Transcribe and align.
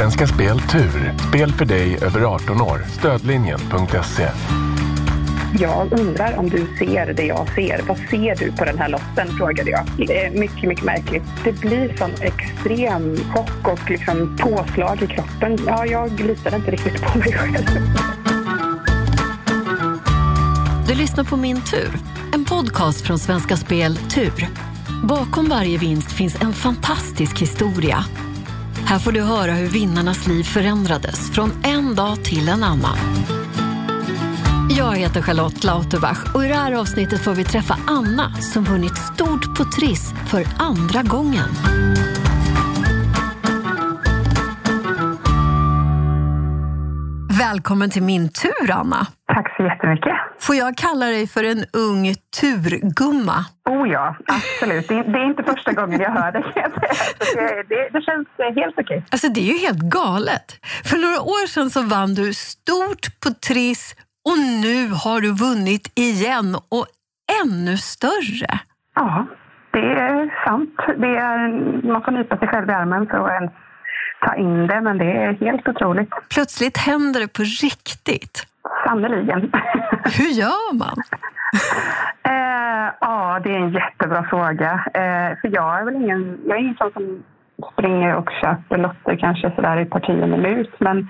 Svenska 0.00 0.26
Spel 0.26 0.60
Tur. 0.60 1.14
Spel 1.28 1.52
för 1.52 1.64
dig 1.64 1.98
över 2.02 2.20
18 2.20 2.60
år. 2.60 2.84
Stödlinjen.se. 2.98 4.28
Jag 5.58 5.92
undrar 5.92 6.36
om 6.36 6.48
du 6.48 6.66
ser 6.78 7.12
det 7.12 7.26
jag 7.26 7.48
ser. 7.54 7.80
Vad 7.88 7.96
ser 7.96 8.44
du 8.44 8.52
på 8.52 8.64
den 8.64 8.78
här 8.78 8.88
lotten? 8.88 9.28
frågade 9.38 9.70
jag. 9.70 9.86
Det 9.96 10.24
är 10.24 10.30
mycket, 10.30 10.68
mycket 10.68 10.84
märkligt. 10.84 11.22
Det 11.44 11.52
blir 11.52 11.96
sån 11.96 12.10
extrem 12.20 13.16
chock 13.16 13.68
och 13.68 13.90
liksom 13.90 14.36
påslag 14.40 15.02
i 15.02 15.06
kroppen. 15.06 15.58
Ja, 15.66 15.86
jag 15.86 16.20
litade 16.20 16.56
inte 16.56 16.70
riktigt 16.70 17.02
på 17.02 17.18
mig 17.18 17.32
själv. 17.32 17.66
Du 20.88 20.94
lyssnar 20.94 21.24
på 21.24 21.36
Min 21.36 21.62
tur, 21.62 21.98
en 22.34 22.44
podcast 22.44 23.00
från 23.00 23.18
Svenska 23.18 23.56
Spel 23.56 23.96
Tur. 23.96 24.48
Bakom 25.04 25.48
varje 25.48 25.78
vinst 25.78 26.12
finns 26.12 26.42
en 26.42 26.52
fantastisk 26.52 27.38
historia. 27.38 28.04
Här 28.90 28.98
får 28.98 29.12
du 29.12 29.22
höra 29.22 29.52
hur 29.52 29.68
vinnarnas 29.68 30.26
liv 30.26 30.44
förändrades 30.44 31.30
från 31.30 31.52
en 31.62 31.94
dag 31.94 32.24
till 32.24 32.48
en 32.48 32.62
annan. 32.62 32.98
Jag 34.70 34.96
heter 34.96 35.22
Charlotte 35.22 35.64
Lauterbach 35.64 36.34
och 36.34 36.44
i 36.44 36.48
det 36.48 36.54
här 36.54 36.72
avsnittet 36.72 37.24
får 37.24 37.34
vi 37.34 37.44
träffa 37.44 37.78
Anna 37.86 38.34
som 38.34 38.64
vunnit 38.64 38.96
stort 39.14 39.58
på 39.58 39.64
Triss 39.64 40.12
för 40.26 40.46
andra 40.58 41.02
gången. 41.02 41.48
Välkommen 47.38 47.90
till 47.90 48.02
min 48.02 48.28
tur, 48.28 48.70
Anna. 48.70 49.06
Tack 49.34 49.56
så 49.56 49.62
jättemycket. 49.62 50.12
Får 50.38 50.56
jag 50.56 50.76
kalla 50.76 51.06
dig 51.06 51.26
för 51.26 51.44
en 51.44 51.64
ung 51.72 52.14
turgumma? 52.40 53.44
Oh 53.68 53.88
ja, 53.88 54.16
absolut. 54.26 54.88
Det 54.88 54.94
är, 54.94 55.04
det 55.04 55.18
är 55.18 55.24
inte 55.24 55.42
första 55.42 55.72
gången 55.72 56.00
jag 56.00 56.10
hör 56.10 56.32
det. 56.32 56.44
det, 57.34 57.62
det, 57.68 57.88
det 57.92 58.02
känns 58.02 58.28
helt 58.56 58.78
okej. 58.78 59.04
Alltså, 59.10 59.28
det 59.28 59.40
är 59.40 59.52
ju 59.52 59.58
helt 59.58 59.78
galet. 59.78 60.46
För 60.84 60.96
några 60.96 61.20
år 61.20 61.46
sedan 61.46 61.70
så 61.70 61.82
vann 61.82 62.14
du 62.14 62.34
stort 62.34 63.20
på 63.24 63.30
Triss 63.48 63.94
och 64.28 64.38
nu 64.38 64.88
har 65.04 65.20
du 65.20 65.32
vunnit 65.32 65.92
igen 65.98 66.56
och 66.68 66.86
ännu 67.42 67.76
större. 67.76 68.60
Ja, 68.94 69.26
det 69.72 69.92
är 69.92 70.44
sant. 70.44 70.74
Det 70.98 71.16
är, 71.16 71.38
man 71.92 72.02
får 72.02 72.12
nypa 72.12 72.38
sig 72.38 72.48
själv 72.48 72.68
i 72.68 72.72
armen 72.72 73.06
för 73.06 73.18
att 73.18 73.32
ens 73.32 73.52
ta 74.26 74.34
in 74.34 74.66
det, 74.66 74.80
men 74.80 74.98
det 74.98 75.12
är 75.12 75.32
helt 75.32 75.68
otroligt. 75.68 76.10
Plötsligt 76.34 76.76
händer 76.76 77.20
det 77.20 77.28
på 77.28 77.42
riktigt. 77.42 78.46
Sannerligen. 78.86 79.52
Hur 80.18 80.30
gör 80.40 80.74
man? 80.78 80.96
eh, 82.22 82.94
ja, 83.00 83.40
det 83.44 83.50
är 83.50 83.58
en 83.58 83.72
jättebra 83.72 84.24
fråga. 84.30 84.72
Eh, 84.94 85.38
för 85.40 85.48
jag 85.54 85.80
är 85.80 85.84
väl 85.84 85.96
ingen, 85.96 86.40
jag 86.46 86.56
är 86.56 86.60
ingen 86.60 86.76
sån 86.76 86.92
som 86.92 87.22
springer 87.72 88.16
och 88.16 88.30
köper 88.40 88.78
lotter 88.78 89.16
kanske 89.16 89.52
sådär 89.56 89.80
i 89.80 89.84
par 89.84 90.00
tio 90.00 90.26
minut, 90.26 90.74
men 90.78 91.08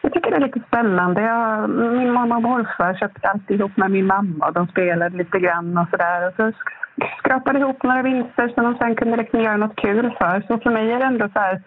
jag 0.00 0.12
tycker 0.12 0.30
det 0.30 0.36
är 0.36 0.40
lite 0.40 0.60
spännande. 0.68 1.20
Jag, 1.22 1.70
min 1.70 2.12
mamma 2.12 2.36
och 2.36 2.42
morfar 2.42 2.94
köpte 2.94 3.28
alltid 3.28 3.60
ihop 3.60 3.76
med 3.76 3.90
min 3.90 4.06
mamma 4.06 4.46
och 4.46 4.52
de 4.52 4.66
spelade 4.66 5.16
lite 5.16 5.38
grann 5.38 5.78
och 5.78 5.88
sådär. 5.90 6.28
Och 6.28 6.34
så 6.36 6.52
skrapade 7.18 7.58
ihop 7.58 7.82
några 7.82 8.02
vinster 8.02 8.48
som 8.48 8.64
de 8.64 8.74
sen 8.78 8.96
kunde 8.96 9.16
liksom 9.16 9.40
göra 9.40 9.56
något 9.56 9.76
kul 9.76 10.14
för. 10.18 10.42
Så 10.46 10.58
för 10.58 10.70
mig 10.70 10.92
är 10.92 10.98
det 10.98 11.04
ändå 11.04 11.28
så 11.32 11.38
här, 11.38 11.62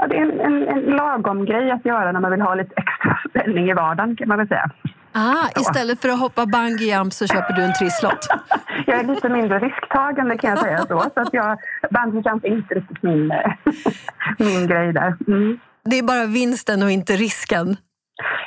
ja, 0.00 0.06
det 0.06 0.16
är 0.16 0.22
en, 0.22 0.40
en, 0.40 0.68
en 0.68 0.80
lagom 0.80 1.44
grej 1.44 1.70
att 1.70 1.84
göra 1.84 2.12
när 2.12 2.20
man 2.20 2.30
vill 2.30 2.40
ha 2.40 2.54
lite 2.54 2.74
extra 2.76 3.18
spänning 3.30 3.70
i 3.70 3.74
vardagen 3.74 4.16
kan 4.16 4.28
man 4.28 4.38
väl 4.38 4.48
säga. 4.48 4.70
Ah, 5.12 5.60
istället 5.60 6.00
för 6.00 6.08
att 6.08 6.18
hoppa 6.18 6.46
bungee 6.46 6.96
jump 6.96 7.12
så 7.12 7.26
köper 7.26 7.52
du 7.54 7.62
en 7.62 7.72
trisslott? 7.72 8.28
jag 8.86 8.98
är 9.00 9.04
lite 9.04 9.28
mindre 9.28 9.58
risktagande 9.58 10.38
kan 10.38 10.50
jag 10.50 10.58
säga 10.58 10.78
så. 10.78 11.00
så 11.14 11.20
att 11.20 11.32
jag, 11.32 11.58
bungee 11.90 12.22
jump 12.24 12.44
är 12.44 12.48
inte 12.48 12.74
riktigt 12.74 13.02
min, 13.02 13.28
min 14.38 14.66
grej 14.66 14.92
där. 14.92 15.16
Mm. 15.26 15.58
Det 15.84 15.98
är 15.98 16.02
bara 16.02 16.26
vinsten 16.26 16.82
och 16.82 16.90
inte 16.90 17.12
risken? 17.12 17.76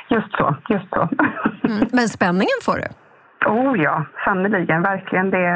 Just 0.08 0.32
så. 0.32 0.56
Just 0.68 0.90
så. 0.90 1.08
Mm. 1.64 1.88
Men 1.92 2.08
spänningen 2.08 2.58
får 2.62 2.76
du? 2.76 3.03
Oh 3.46 3.82
ja, 3.82 4.04
sannerligen. 4.24 4.82
Verkligen. 4.82 5.30
Det, 5.30 5.46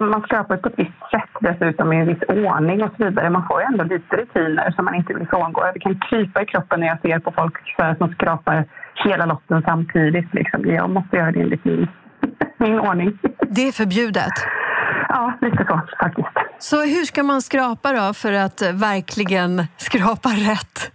man 0.00 0.22
skrapar 0.22 0.56
på 0.56 0.68
ett 0.68 0.78
visst 0.78 1.10
sätt 1.10 1.30
dessutom 1.40 1.92
i 1.92 1.96
en 1.96 2.06
viss 2.06 2.22
ordning 2.28 2.82
och 2.82 2.90
så 2.96 3.04
vidare. 3.04 3.30
Man 3.30 3.46
får 3.48 3.60
ju 3.60 3.66
ändå 3.66 3.84
lite 3.84 4.16
rutiner 4.16 4.70
som 4.70 4.84
man 4.84 4.94
inte 4.94 5.14
vill 5.14 5.28
frångå. 5.28 5.70
Det 5.74 5.80
kan 5.80 6.00
krypa 6.00 6.42
i 6.42 6.46
kroppen 6.46 6.80
när 6.80 6.86
jag 6.86 7.00
ser 7.00 7.18
på 7.18 7.32
folk 7.32 7.54
som 7.98 8.12
skrapar 8.12 8.64
hela 8.94 9.26
lotten 9.26 9.62
samtidigt. 9.66 10.34
Liksom. 10.34 10.66
Jag 10.66 10.90
måste 10.90 11.16
göra 11.16 11.32
det 11.32 11.40
enligt 11.40 11.64
min, 11.64 11.88
min 12.58 12.80
ordning. 12.80 13.18
Det 13.48 13.68
är 13.68 13.72
förbjudet? 13.72 14.32
Ja, 15.08 15.32
lite 15.40 15.64
så 15.68 15.80
faktiskt. 16.00 16.28
Så 16.58 16.76
hur 16.76 17.04
ska 17.04 17.22
man 17.22 17.42
skrapa 17.42 17.92
då 17.92 18.14
för 18.14 18.32
att 18.32 18.62
verkligen 18.62 19.62
skrapa 19.76 20.28
rätt? 20.28 20.92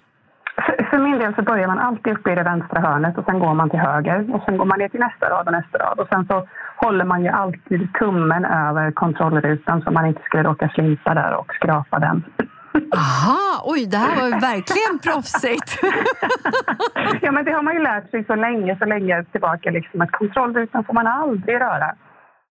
För, 0.65 0.83
för 0.89 0.97
del 1.21 1.35
så 1.35 1.41
börjar 1.41 1.67
man 1.67 1.79
alltid 1.79 2.13
uppe 2.13 2.31
i 2.31 2.35
det 2.35 2.43
vänstra 2.43 2.81
hörnet 2.81 3.17
och 3.17 3.25
sen 3.25 3.39
går 3.39 3.53
man 3.53 3.69
till 3.69 3.79
höger 3.79 4.35
och 4.35 4.41
sen 4.45 4.57
går 4.57 4.65
man 4.65 4.79
ner 4.79 4.89
till 4.89 4.99
nästa 4.99 5.29
rad 5.29 5.47
och 5.47 5.53
nästa 5.53 5.77
rad 5.77 5.99
och 5.99 6.07
sen 6.11 6.25
så 6.29 6.47
håller 6.75 7.05
man 7.05 7.23
ju 7.23 7.29
alltid 7.29 7.93
tummen 7.93 8.45
över 8.45 8.91
kontrollrutan 8.91 9.81
så 9.81 9.91
man 9.91 10.05
inte 10.05 10.21
ska 10.23 10.43
råka 10.43 10.69
slinta 10.69 11.13
där 11.13 11.33
och 11.35 11.53
skrapa 11.53 11.99
den. 11.99 12.23
Aha, 12.95 13.61
oj, 13.63 13.85
det 13.85 13.97
här 13.97 14.15
var 14.19 14.27
ju 14.27 14.39
verkligen 14.51 14.99
proffsigt. 15.05 15.69
ja, 17.21 17.31
men 17.31 17.45
det 17.45 17.51
har 17.51 17.61
man 17.61 17.73
ju 17.73 17.83
lärt 17.83 18.09
sig 18.11 18.23
så 18.25 18.35
länge, 18.35 18.77
så 18.77 18.85
länge 18.85 19.23
tillbaka 19.23 19.71
liksom 19.71 20.01
att 20.01 20.11
kontrollrutan 20.11 20.83
får 20.83 20.93
man 20.93 21.07
aldrig 21.07 21.55
röra. 21.55 21.95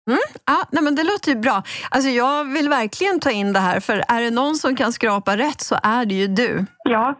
Mm, 0.07 0.19
ja, 0.45 0.63
nej, 0.71 0.83
men 0.83 0.95
det 0.95 1.03
låter 1.03 1.31
ju 1.31 1.37
bra. 1.39 1.63
Alltså, 1.89 2.09
jag 2.09 2.53
vill 2.53 2.69
verkligen 2.69 3.19
ta 3.19 3.31
in 3.31 3.53
det 3.53 3.59
här, 3.59 3.79
för 3.79 3.93
är 4.07 4.21
det 4.21 4.31
någon 4.31 4.55
som 4.55 4.75
kan 4.75 4.93
skrapa 4.93 5.37
rätt 5.37 5.61
så 5.61 5.75
är 5.83 6.05
det 6.05 6.15
ju 6.15 6.27
du. 6.27 6.65
Ja. 6.83 7.15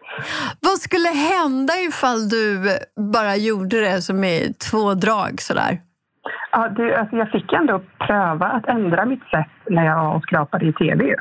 Vad 0.59 0.77
skulle 0.77 1.09
hända 1.09 1.73
ifall 1.89 2.29
du 2.29 2.69
bara 3.13 3.35
gjorde 3.35 3.81
det 3.81 4.01
som 4.01 4.23
i 4.23 4.53
två 4.71 4.93
drag 4.93 5.41
sådär? 5.41 5.81
Ja, 6.51 6.69
du, 6.69 6.95
alltså 6.95 7.15
jag 7.15 7.31
fick 7.31 7.53
ändå 7.53 7.81
pröva 8.07 8.45
att 8.45 8.65
ändra 8.65 9.05
mitt 9.05 9.23
sätt 9.23 9.51
när 9.69 9.85
jag 9.85 10.21
skrapade 10.23 10.65
i 10.65 10.73
tv. 10.73 11.15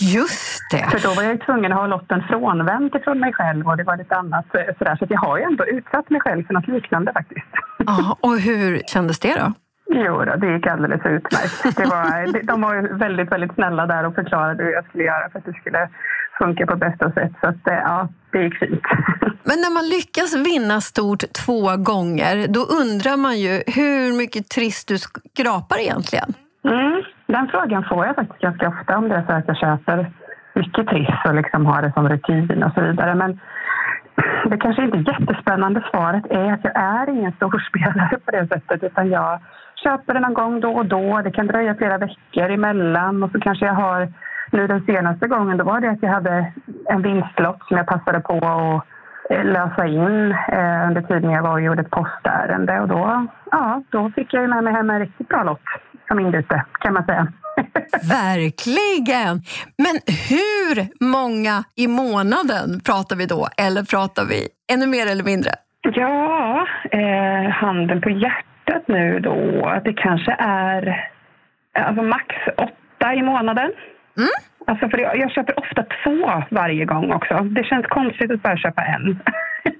Just 0.00 0.60
det! 0.70 0.90
För 0.90 1.08
då 1.08 1.14
var 1.14 1.22
jag 1.22 1.40
tvungen 1.46 1.72
att 1.72 1.78
ha 1.78 1.86
lotten 1.86 2.22
frånvänd 2.28 2.94
ifrån 2.94 3.20
mig 3.20 3.32
själv 3.32 3.68
och 3.68 3.76
det 3.76 3.84
var 3.84 3.96
lite 3.96 4.14
annat 4.14 4.46
sådär. 4.78 4.96
Så 4.98 5.06
jag 5.08 5.20
har 5.20 5.38
ju 5.38 5.44
ändå 5.44 5.66
utsatt 5.66 6.10
mig 6.10 6.20
själv 6.20 6.46
för 6.46 6.54
något 6.54 6.68
liknande 6.68 7.12
faktiskt. 7.12 7.46
Ja, 7.78 8.16
och 8.20 8.38
hur 8.38 8.82
kändes 8.86 9.18
det 9.18 9.34
då? 9.34 9.52
Jo, 9.90 10.24
då, 10.24 10.36
det 10.36 10.52
gick 10.52 10.66
alldeles 10.66 11.00
utmärkt. 11.06 11.76
Det 11.76 11.84
var, 11.84 12.42
de 12.42 12.60
var 12.60 12.98
väldigt, 12.98 13.32
väldigt 13.32 13.54
snälla 13.54 13.86
där 13.86 14.06
och 14.06 14.14
förklarade 14.14 14.64
hur 14.64 14.72
jag 14.72 14.84
skulle 14.84 15.04
göra 15.04 15.30
för 15.30 15.38
att 15.38 15.44
det 15.44 15.52
skulle 15.52 15.88
funka 16.38 16.66
på 16.66 16.76
bästa 16.76 17.12
sätt. 17.12 17.32
Så 17.40 17.48
att, 17.48 17.56
ja, 17.64 18.08
det 18.32 18.42
gick 18.42 18.58
fint. 18.58 18.82
Men 19.48 19.60
när 19.64 19.74
man 19.74 19.88
lyckas 19.88 20.34
vinna 20.36 20.80
stort 20.80 21.22
två 21.44 21.76
gånger, 21.76 22.46
då 22.48 22.60
undrar 22.60 23.16
man 23.16 23.38
ju 23.38 23.62
hur 23.66 24.16
mycket 24.18 24.48
trist 24.48 24.88
du 24.88 24.98
skrapar 24.98 25.78
egentligen? 25.78 26.34
Mm, 26.64 27.02
den 27.26 27.48
frågan 27.48 27.84
får 27.84 28.06
jag 28.06 28.14
faktiskt 28.14 28.40
ganska 28.40 28.68
ofta 28.68 28.96
om 28.98 29.08
det 29.08 29.14
är 29.14 29.26
så 29.26 29.32
att 29.32 29.48
jag 29.48 29.56
köper 29.56 30.10
mycket 30.54 30.86
triss 30.86 31.18
och 31.24 31.34
liksom 31.34 31.66
har 31.66 31.82
det 31.82 31.92
som 31.92 32.08
rutin 32.08 32.62
och 32.62 32.72
så 32.74 32.80
vidare. 32.80 33.14
Men 33.14 33.40
det 34.44 34.58
kanske 34.58 34.84
inte 34.84 35.12
jättespännande 35.12 35.84
svaret 35.90 36.26
är 36.30 36.52
att 36.52 36.64
jag 36.64 36.76
är 36.76 37.08
ingen 37.10 37.32
storspelare 37.32 38.18
på 38.24 38.30
det 38.30 38.46
sättet 38.48 38.82
utan 38.82 39.08
jag 39.08 39.40
köper 39.84 40.14
det 40.14 40.20
någon 40.20 40.34
gång 40.34 40.60
då 40.60 40.70
och 40.70 40.86
då. 40.86 41.20
Det 41.24 41.30
kan 41.30 41.46
dröja 41.46 41.74
flera 41.74 41.98
veckor 41.98 42.50
emellan 42.50 43.22
och 43.22 43.30
så 43.30 43.40
kanske 43.40 43.66
jag 43.66 43.74
har 43.74 44.08
nu 44.52 44.66
den 44.66 44.84
senaste 44.84 45.26
gången 45.26 45.58
då 45.58 45.64
var 45.64 45.80
det 45.80 45.90
att 45.90 46.02
jag 46.02 46.10
hade 46.10 46.52
en 46.84 47.02
vinstlott 47.02 47.62
som 47.68 47.76
jag 47.76 47.86
passade 47.86 48.20
på 48.20 48.34
att 48.34 48.84
eh, 49.30 49.44
lösa 49.44 49.86
in 49.86 50.32
eh, 50.32 50.88
under 50.88 51.02
tiden 51.02 51.30
jag 51.30 51.42
var 51.42 51.52
och 51.52 51.60
gjorde 51.60 51.82
ett 51.82 51.90
postärende 51.90 52.80
och 52.80 52.88
då, 52.88 53.26
ja, 53.50 53.82
då 53.90 54.10
fick 54.10 54.34
jag 54.34 54.48
med 54.48 54.64
mig 54.64 54.72
hem 54.72 54.90
en 54.90 55.00
riktigt 55.00 55.28
bra 55.28 55.42
lott 55.42 55.62
som 56.08 56.20
inbyte 56.20 56.64
kan 56.80 56.94
man 56.94 57.04
säga. 57.04 57.26
Verkligen! 58.08 59.42
Men 59.84 59.96
hur 60.30 61.04
många 61.04 61.64
i 61.76 61.86
månaden 61.88 62.80
pratar 62.86 63.16
vi 63.16 63.26
då? 63.26 63.48
Eller 63.56 63.82
pratar 63.82 64.24
vi 64.24 64.48
ännu 64.72 64.86
mer 64.86 65.06
eller 65.06 65.24
mindre? 65.24 65.50
Ja, 65.82 66.66
eh, 66.90 67.50
handen 67.50 68.00
på 68.00 68.10
hjärtat 68.10 68.88
nu 68.88 69.20
då. 69.20 69.80
Det 69.84 69.92
kanske 69.92 70.32
är 70.38 71.10
alltså 71.72 72.02
max 72.02 72.26
åtta 72.56 73.14
i 73.14 73.22
månaden. 73.22 73.70
Mm. 74.16 74.28
Alltså 74.66 74.88
för 74.88 74.98
jag, 74.98 75.18
jag, 75.18 75.30
köper 75.30 75.58
ofta 75.58 75.84
två 76.04 76.42
varje 76.50 76.84
gång 76.84 77.12
också. 77.12 77.34
Det 77.34 77.64
känns 77.64 77.86
konstigt 77.86 78.30
att 78.30 78.42
bara 78.42 78.56
köpa 78.56 78.82
en. 78.82 79.04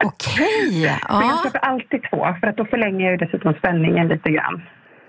Okej. 0.05 0.69
Okay. 0.69 0.99
Ja. 1.08 1.23
Jag 1.23 1.44
köper 1.44 1.69
alltid 1.69 2.03
två, 2.11 2.37
för 2.41 2.47
att 2.47 2.56
då 2.56 2.64
förlänger 2.64 3.11
jag 3.11 3.19
dessutom 3.19 3.55
spänningen 3.55 4.08
lite 4.08 4.31
grann. 4.31 4.62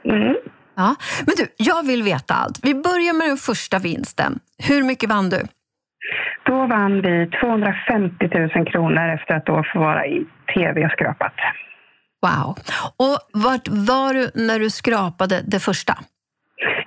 Mm. 0.03 0.35
Ja. 0.79 0.95
Men 1.25 1.35
du, 1.37 1.45
jag 1.57 1.85
vill 1.87 2.03
veta 2.03 2.33
allt. 2.33 2.59
Vi 2.63 2.73
börjar 2.75 3.13
med 3.13 3.27
den 3.27 3.37
första 3.37 3.79
vinsten. 3.79 4.39
Hur 4.67 4.83
mycket 4.83 5.09
vann 5.09 5.29
du? 5.29 5.41
Då 6.45 6.65
vann 6.67 7.01
vi 7.01 7.29
250 7.41 8.29
000 8.55 8.65
kronor 8.71 9.07
efter 9.15 9.35
att 9.35 9.45
då 9.45 9.63
få 9.73 9.79
vara 9.79 10.05
i 10.05 10.25
tv 10.53 10.85
och 10.85 10.91
skrapat. 10.91 11.33
Wow. 12.21 12.57
Och 12.97 13.17
vart 13.43 13.67
var 13.67 14.13
du 14.13 14.31
när 14.47 14.59
du 14.59 14.69
skrapade 14.69 15.41
det 15.47 15.59
första? 15.59 15.93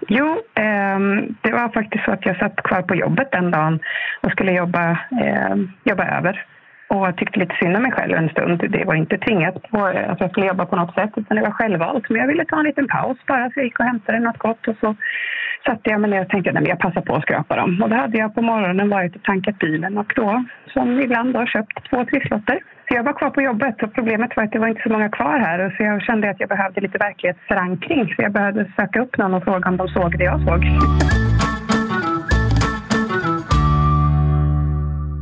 Jo, 0.08 0.28
eh, 0.54 0.98
det 1.42 1.52
var 1.52 1.72
faktiskt 1.72 2.04
så 2.04 2.12
att 2.12 2.26
jag 2.26 2.36
satt 2.38 2.56
kvar 2.56 2.82
på 2.82 2.94
jobbet 2.94 3.28
den 3.32 3.50
dagen 3.50 3.80
och 4.22 4.30
skulle 4.30 4.52
jobba, 4.52 4.90
eh, 5.24 5.56
jobba 5.84 6.04
över 6.18 6.46
och 6.92 7.16
tyckte 7.16 7.38
lite 7.38 7.56
synd 7.60 7.76
om 7.76 7.82
mig 7.82 7.92
själv 7.92 8.14
en 8.16 8.28
stund. 8.28 8.58
Det 8.68 8.84
var 8.84 8.94
inte 8.94 9.18
tvingat 9.18 9.70
på 9.70 9.78
att 9.84 10.20
jag 10.20 10.30
skulle 10.30 10.46
jobba 10.46 10.66
på 10.66 10.76
något 10.76 10.94
sätt 10.94 11.10
utan 11.16 11.36
det 11.36 11.42
var 11.42 11.50
självvalt. 11.50 12.04
Men 12.08 12.20
jag 12.20 12.28
ville 12.28 12.44
ta 12.44 12.58
en 12.58 12.64
liten 12.64 12.88
paus 12.88 13.18
bara 13.26 13.50
så 13.50 13.52
jag 13.56 13.64
gick 13.64 13.80
och 13.80 13.86
hämtade 13.86 14.20
något 14.20 14.38
gott 14.38 14.68
och 14.68 14.76
så 14.80 14.94
satte 15.66 15.90
jag 15.90 16.00
mig 16.00 16.10
ner 16.10 16.20
och 16.20 16.28
tänkte 16.28 16.50
att 16.50 16.68
jag 16.68 16.78
passar 16.78 17.00
på 17.00 17.14
att 17.14 17.22
skrapa 17.22 17.56
dem. 17.56 17.82
Och 17.82 17.88
då 17.90 17.96
hade 17.96 18.18
jag 18.18 18.34
på 18.34 18.42
morgonen 18.42 18.88
varit 18.88 19.16
och 19.16 19.22
tankat 19.22 19.58
bilen 19.58 19.98
och 19.98 20.12
då, 20.16 20.44
som 20.72 21.00
ibland, 21.00 21.34
då, 21.34 21.46
köpt 21.46 21.90
två 21.90 22.04
trisslotter. 22.04 22.58
Så 22.88 22.96
jag 22.96 23.04
var 23.04 23.12
kvar 23.12 23.30
på 23.30 23.42
jobbet 23.42 23.82
och 23.82 23.94
problemet 23.94 24.36
var 24.36 24.44
att 24.44 24.52
det 24.52 24.58
var 24.58 24.68
inte 24.68 24.82
så 24.82 24.92
många 24.92 25.08
kvar 25.08 25.38
här 25.38 25.66
och 25.66 25.72
så 25.72 25.82
jag 25.82 26.02
kände 26.02 26.30
att 26.30 26.40
jag 26.40 26.48
behövde 26.48 26.80
lite 26.80 26.98
verklighetsförankring. 26.98 28.14
Så 28.16 28.22
jag 28.22 28.32
behövde 28.32 28.72
söka 28.76 29.00
upp 29.02 29.18
någon 29.18 29.34
och 29.34 29.44
fråga 29.44 29.68
om 29.68 29.76
de 29.76 29.88
såg 29.88 30.18
det 30.18 30.24
jag 30.24 30.40
såg. 30.40 30.62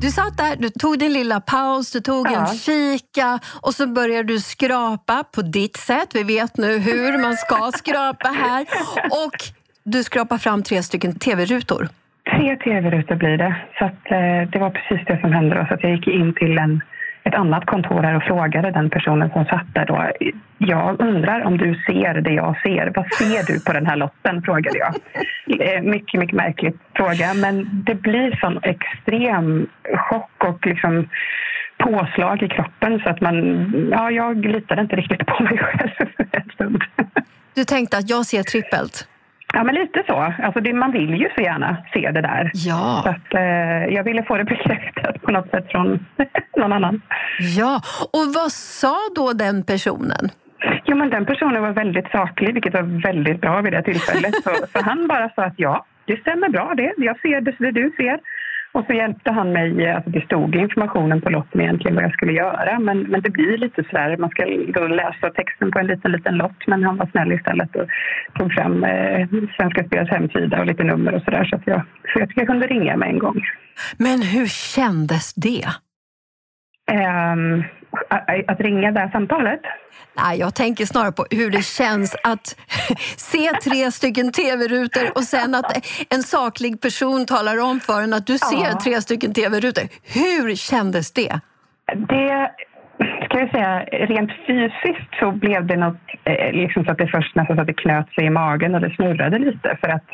Du 0.01 0.11
satt 0.11 0.37
där, 0.37 0.57
du 0.57 0.69
tog 0.71 0.99
din 0.99 1.13
lilla 1.13 1.41
paus, 1.41 1.93
du 1.93 2.01
tog 2.01 2.27
ja. 2.27 2.41
en 2.41 2.47
fika 2.47 3.41
och 3.63 3.75
så 3.75 3.87
började 3.87 4.33
du 4.33 4.41
skrapa 4.41 5.25
på 5.35 5.43
ditt 5.43 5.77
sätt. 5.77 6.09
Vi 6.15 6.23
vet 6.23 6.57
nu 6.57 6.79
hur 6.79 7.23
man 7.23 7.35
ska 7.37 7.71
skrapa 7.75 8.29
här. 8.29 8.67
Och 9.25 9.37
du 9.85 10.03
skrapar 10.03 10.39
fram 10.39 10.63
tre 10.63 10.83
stycken 10.83 11.19
tv-rutor. 11.19 11.89
Tre 12.31 12.57
tv-rutor 12.57 13.15
blir 13.15 13.39
det. 13.39 13.57
Så 13.79 13.85
att, 13.85 14.11
eh, 14.11 14.51
det 14.53 14.59
var 14.59 14.71
precis 14.71 15.07
det 15.07 15.21
som 15.21 15.33
hände. 15.33 15.55
Då. 15.57 15.67
Så 15.69 15.87
jag 15.87 15.93
gick 15.97 16.07
in 16.07 16.35
till 16.35 16.59
en, 16.59 16.81
ett 17.31 17.41
annat 17.41 17.67
kontor 17.67 18.03
här 18.03 18.17
och 18.17 18.23
frågade 18.23 18.71
den 18.71 18.91
personen 18.91 19.31
som 19.31 19.45
satt 19.45 19.75
där. 19.75 19.87
Då, 19.87 20.11
jag 20.59 21.01
undrar 21.01 21.45
om 21.45 21.57
du 21.57 21.75
ser 21.87 22.15
det 22.21 22.33
jag 22.33 22.61
ser. 22.63 22.93
Vad 22.95 23.13
ser 23.13 23.53
du 23.53 23.61
på 23.61 23.73
den 23.73 23.87
här 23.87 23.97
lotten? 23.97 24.43
frågade 24.43 24.79
jag. 24.79 24.95
Eh, 25.61 25.83
mycket, 25.83 26.21
mycket 26.21 26.37
märklig 26.37 26.75
fråga. 26.97 27.35
Men 27.35 27.83
det 27.87 27.95
blir 27.95 28.39
sån 28.41 28.59
extrem 28.63 29.67
chock 29.95 30.45
och 30.45 30.67
liksom 30.67 31.09
påslag 31.79 32.43
i 32.43 32.49
kroppen 32.49 33.01
så 33.05 33.11
att 33.11 33.21
man... 33.21 33.35
Ja, 33.91 34.11
jag 34.11 34.47
litade 34.47 34.81
inte 34.81 34.97
riktigt 34.97 35.27
på 35.27 35.43
mig 35.43 35.59
själv 35.59 35.91
en 36.31 36.51
stund. 36.55 36.83
Du 37.55 37.65
tänkte 37.65 37.97
att 37.99 38.11
jag 38.11 38.27
ser 38.27 38.43
trippelt? 38.43 39.10
Ja, 39.53 39.65
men 39.65 39.75
lite 39.75 40.03
så. 40.07 40.33
Alltså 40.43 40.61
det, 40.61 40.73
man 40.73 40.93
vill 40.93 41.15
ju 41.15 41.29
så 41.35 41.41
gärna 41.43 41.77
se 41.93 42.11
det 42.11 42.21
där. 42.21 42.51
Ja. 42.55 43.01
Så 43.05 43.09
att, 43.11 43.35
eh, 43.35 43.95
jag 43.95 44.05
ville 44.05 44.23
få 44.23 44.37
det 44.37 44.45
bekräftat 44.55 45.23
på 45.23 45.31
något 45.33 45.51
sätt 45.51 45.71
från 45.71 46.07
någon 46.57 46.73
annan. 46.73 47.03
Ja, 47.39 47.81
och 48.13 48.35
vad 48.35 48.53
sa 48.53 48.97
då 49.17 49.33
den 49.33 49.65
personen? 49.65 50.29
Jo, 50.85 50.97
men 50.97 51.11
den 51.11 51.27
personen 51.27 51.63
var 51.63 51.71
väldigt 51.71 52.11
saklig, 52.11 52.55
vilket 52.55 52.75
var 52.75 53.03
väldigt 53.03 53.41
bra 53.41 53.61
vid 53.61 53.73
det 53.73 53.83
tillfället. 53.83 54.35
så, 54.45 54.51
så 54.73 54.85
han 54.85 55.07
bara 55.07 55.29
sa 55.29 55.43
att 55.45 55.55
ja, 55.57 55.87
det 56.05 56.21
stämmer 56.21 56.49
bra 56.49 56.75
det. 56.77 56.93
Jag 56.97 57.21
ser 57.21 57.41
det, 57.41 57.55
det 57.59 57.71
du 57.71 57.93
ser. 57.97 58.21
Och 58.73 58.85
så 58.87 58.93
hjälpte 58.93 59.31
han 59.33 59.53
mig, 59.53 59.85
eh, 59.85 59.97
alltså 59.97 60.11
det 60.11 60.25
stod 60.25 60.55
informationen 60.55 61.21
på 61.21 61.31
lotten 61.31 61.61
egentligen 61.61 61.95
vad 61.95 62.05
jag 62.05 62.13
skulle 62.13 62.33
göra 62.33 62.79
men, 62.79 63.03
men 63.03 63.21
det 63.21 63.31
blir 63.31 63.59
lite 63.59 63.85
sådär, 63.85 64.17
man 64.17 64.31
ska 64.31 64.45
då 64.81 64.87
läsa 64.87 65.31
texten 65.31 65.71
på 65.71 65.79
en 65.79 65.87
liten, 65.87 66.13
liten 66.13 66.35
lott 66.35 66.67
men 66.67 66.85
han 66.85 66.97
var 66.97 67.07
snäll 67.07 67.33
istället 67.33 67.77
och 67.77 67.87
tog 68.39 68.53
fram 68.53 68.85
eh, 68.85 69.29
Svenska 69.57 69.85
Spels 69.85 70.11
hemsida 70.11 70.61
och 70.61 70.67
lite 70.67 70.85
nummer 70.85 71.15
och 71.15 71.23
sådär 71.23 71.45
så 71.45 71.57
att 71.57 71.67
jag, 71.67 71.83
så 72.13 72.27
jag 72.35 72.47
kunde 72.47 72.67
ringa 72.67 72.97
med 72.97 73.09
en 73.09 73.19
gång. 73.19 73.41
Men 73.99 74.23
hur 74.23 74.47
kändes 74.47 75.35
det? 75.35 75.67
Um, 76.91 77.65
att 78.47 78.61
ringa 78.61 78.93
det 78.93 79.01
här 79.01 79.11
samtalet? 79.11 79.61
Nej, 80.17 80.39
jag 80.39 80.55
tänker 80.55 80.85
snarare 80.85 81.13
på 81.13 81.27
hur 81.31 81.51
det 81.51 81.65
känns 81.65 82.17
att 82.25 82.47
se 83.17 83.51
tre 83.65 83.91
stycken 83.91 84.33
tv-rutor 84.33 85.11
och 85.15 85.23
sen 85.23 85.55
att 85.55 85.87
en 86.11 86.23
saklig 86.23 86.81
person 86.81 87.27
talar 87.27 87.63
om 87.63 87.81
för 87.81 88.03
en 88.03 88.13
att 88.15 88.27
du 88.27 88.39
ser 88.39 88.71
ja. 88.73 88.81
tre 88.85 89.01
stycken 89.01 89.35
tv-rutor. 89.35 89.85
Hur 90.15 90.55
kändes 90.57 91.13
det? 91.13 91.41
Det 92.09 92.51
ska 93.25 93.39
jag 93.39 93.51
säga, 93.51 93.85
rent 93.85 94.31
fysiskt 94.47 95.15
så 95.21 95.33
blev 95.33 95.67
det 95.67 95.77
något, 95.77 96.01
eh, 96.25 96.53
liksom 96.53 96.85
så 96.85 96.91
att 96.91 96.99
det 96.99 97.07
först 97.07 97.37
nästan 97.37 97.57
så 97.57 97.61
att 97.61 97.67
det 97.67 97.75
knöt 97.75 98.13
sig 98.13 98.25
i 98.25 98.31
magen 98.31 98.75
och 98.75 98.81
det 98.81 98.91
snurrade 98.91 99.39
lite 99.39 99.79
för 99.81 99.89
att 99.89 100.05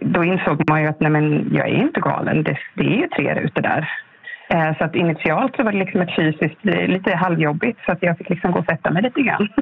då 0.00 0.24
insåg 0.24 0.70
man 0.70 0.82
ju 0.82 0.88
att 0.88 1.00
nej 1.00 1.10
men, 1.10 1.54
jag 1.54 1.68
är 1.68 1.82
inte 1.82 2.00
galen, 2.00 2.42
det, 2.42 2.58
det 2.74 2.82
är 2.82 2.96
ju 2.96 3.08
tre 3.08 3.34
rutor 3.34 3.62
där. 3.62 3.88
Eh, 4.50 4.78
så 4.78 4.84
att 4.84 4.94
initialt 4.94 5.56
så 5.56 5.62
var 5.62 5.72
det 5.72 5.78
liksom 5.78 6.00
ett 6.00 6.16
fysiskt 6.16 6.64
lite 6.64 7.16
halvjobbigt 7.16 7.78
så 7.86 7.92
att 7.92 8.02
jag 8.02 8.18
fick 8.18 8.28
liksom 8.28 8.52
gå 8.52 8.58
och 8.58 8.64
sätta 8.64 8.90
mig 8.90 9.02
lite 9.02 9.22
grann. 9.22 9.48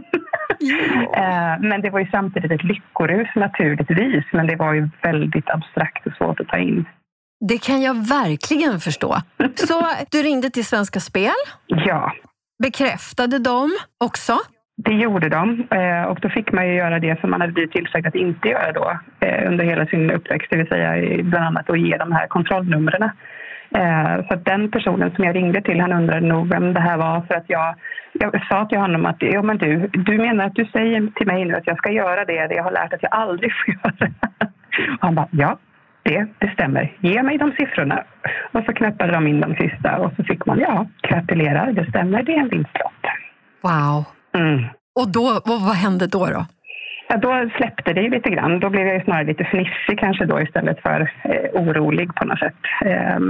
Eh, 1.16 1.60
men 1.60 1.80
det 1.82 1.90
var 1.90 2.00
ju 2.00 2.06
samtidigt 2.10 2.52
ett 2.52 2.64
lyckorus 2.64 3.28
naturligtvis 3.34 4.24
men 4.32 4.46
det 4.46 4.56
var 4.56 4.72
ju 4.72 4.88
väldigt 5.02 5.50
abstrakt 5.50 6.06
och 6.06 6.12
svårt 6.12 6.40
att 6.40 6.48
ta 6.48 6.58
in. 6.58 6.84
Det 7.40 7.62
kan 7.62 7.82
jag 7.82 7.94
verkligen 7.94 8.80
förstå. 8.80 9.16
Så 9.54 9.82
du 10.10 10.22
ringde 10.22 10.50
till 10.50 10.64
Svenska 10.64 11.00
Spel? 11.00 11.32
Ja. 11.66 12.12
Bekräftade 12.62 13.38
de 13.38 13.70
också? 14.04 14.32
Det 14.76 14.92
gjorde 14.92 15.28
de 15.28 15.66
eh, 15.70 16.02
och 16.02 16.18
då 16.20 16.28
fick 16.28 16.52
man 16.52 16.68
ju 16.68 16.74
göra 16.74 16.98
det 16.98 17.20
som 17.20 17.30
man 17.30 17.40
hade 17.40 17.52
blivit 17.52 17.72
tillsagd 17.72 18.06
att 18.06 18.14
inte 18.14 18.48
göra 18.48 18.72
då 18.72 18.98
under 19.46 19.64
hela 19.64 19.86
sin 19.86 20.10
uppväxt, 20.10 20.50
det 20.50 20.56
vill 20.56 20.68
säga 20.68 21.22
bland 21.22 21.44
annat 21.44 21.70
att 21.70 21.80
ge 21.80 21.96
de 21.96 22.12
här 22.12 22.26
kontrollnumren 22.26 23.02
Eh, 23.02 23.10
så 24.28 24.34
att 24.34 24.44
den 24.44 24.70
personen 24.70 25.10
som 25.14 25.24
jag 25.24 25.36
ringde 25.36 25.62
till 25.62 25.80
han 25.80 25.92
undrade 25.92 26.26
nog 26.26 26.48
vem 26.48 26.74
det 26.74 26.80
här 26.80 26.96
var 26.96 27.20
för 27.20 27.34
att 27.34 27.44
jag, 27.46 27.74
jag 28.12 28.46
sa 28.48 28.66
till 28.66 28.78
honom 28.78 29.06
att 29.06 29.16
jo, 29.20 29.42
men 29.42 29.58
du, 29.58 29.90
du 29.92 30.18
menar 30.18 30.46
att 30.46 30.54
du 30.54 30.64
säger 30.64 31.10
till 31.16 31.26
mig 31.26 31.44
nu 31.44 31.54
att 31.54 31.66
jag 31.66 31.78
ska 31.78 31.90
göra 31.90 32.24
det, 32.24 32.46
det 32.46 32.54
jag 32.54 32.64
har 32.64 32.72
lärt 32.72 32.92
att 32.92 33.02
jag 33.02 33.12
aldrig 33.12 33.52
får 33.52 33.74
göra. 33.84 34.12
Och 34.98 35.06
han 35.06 35.14
bara 35.14 35.28
ja, 35.30 35.58
det, 36.02 36.26
det 36.38 36.52
stämmer. 36.52 36.96
Ge 37.00 37.22
mig 37.22 37.38
de 37.38 37.52
siffrorna. 37.52 38.04
Och 38.52 38.62
så 38.66 38.72
knäppade 38.72 39.12
de 39.12 39.26
in 39.26 39.40
de 39.40 39.54
sista 39.54 39.98
och 39.98 40.12
så 40.16 40.24
fick 40.24 40.46
man 40.46 40.58
ja, 40.58 40.86
gratulerar, 41.02 41.72
det 41.72 41.86
stämmer, 41.90 42.22
det 42.22 42.32
är 42.32 42.40
en 42.40 42.48
vinstlott. 42.48 42.92
Wow. 43.62 44.04
Mm. 44.34 44.64
Och 45.00 45.08
då, 45.12 45.40
vad, 45.44 45.60
vad 45.62 45.74
hände 45.74 46.06
då? 46.06 46.26
då? 46.26 46.46
Ja, 47.08 47.16
då 47.16 47.50
släppte 47.56 47.92
det 47.92 48.00
ju 48.00 48.10
lite 48.10 48.30
grann. 48.30 48.60
Då 48.60 48.70
blev 48.70 48.86
jag 48.86 49.04
snarare 49.04 49.24
lite 49.24 49.44
fnissig 49.44 49.98
kanske 49.98 50.24
då 50.24 50.40
istället 50.40 50.82
för 50.82 51.00
eh, 51.22 51.60
orolig 51.62 52.14
på 52.14 52.24
något 52.24 52.38
sätt. 52.38 52.54
Eh, 52.84 53.20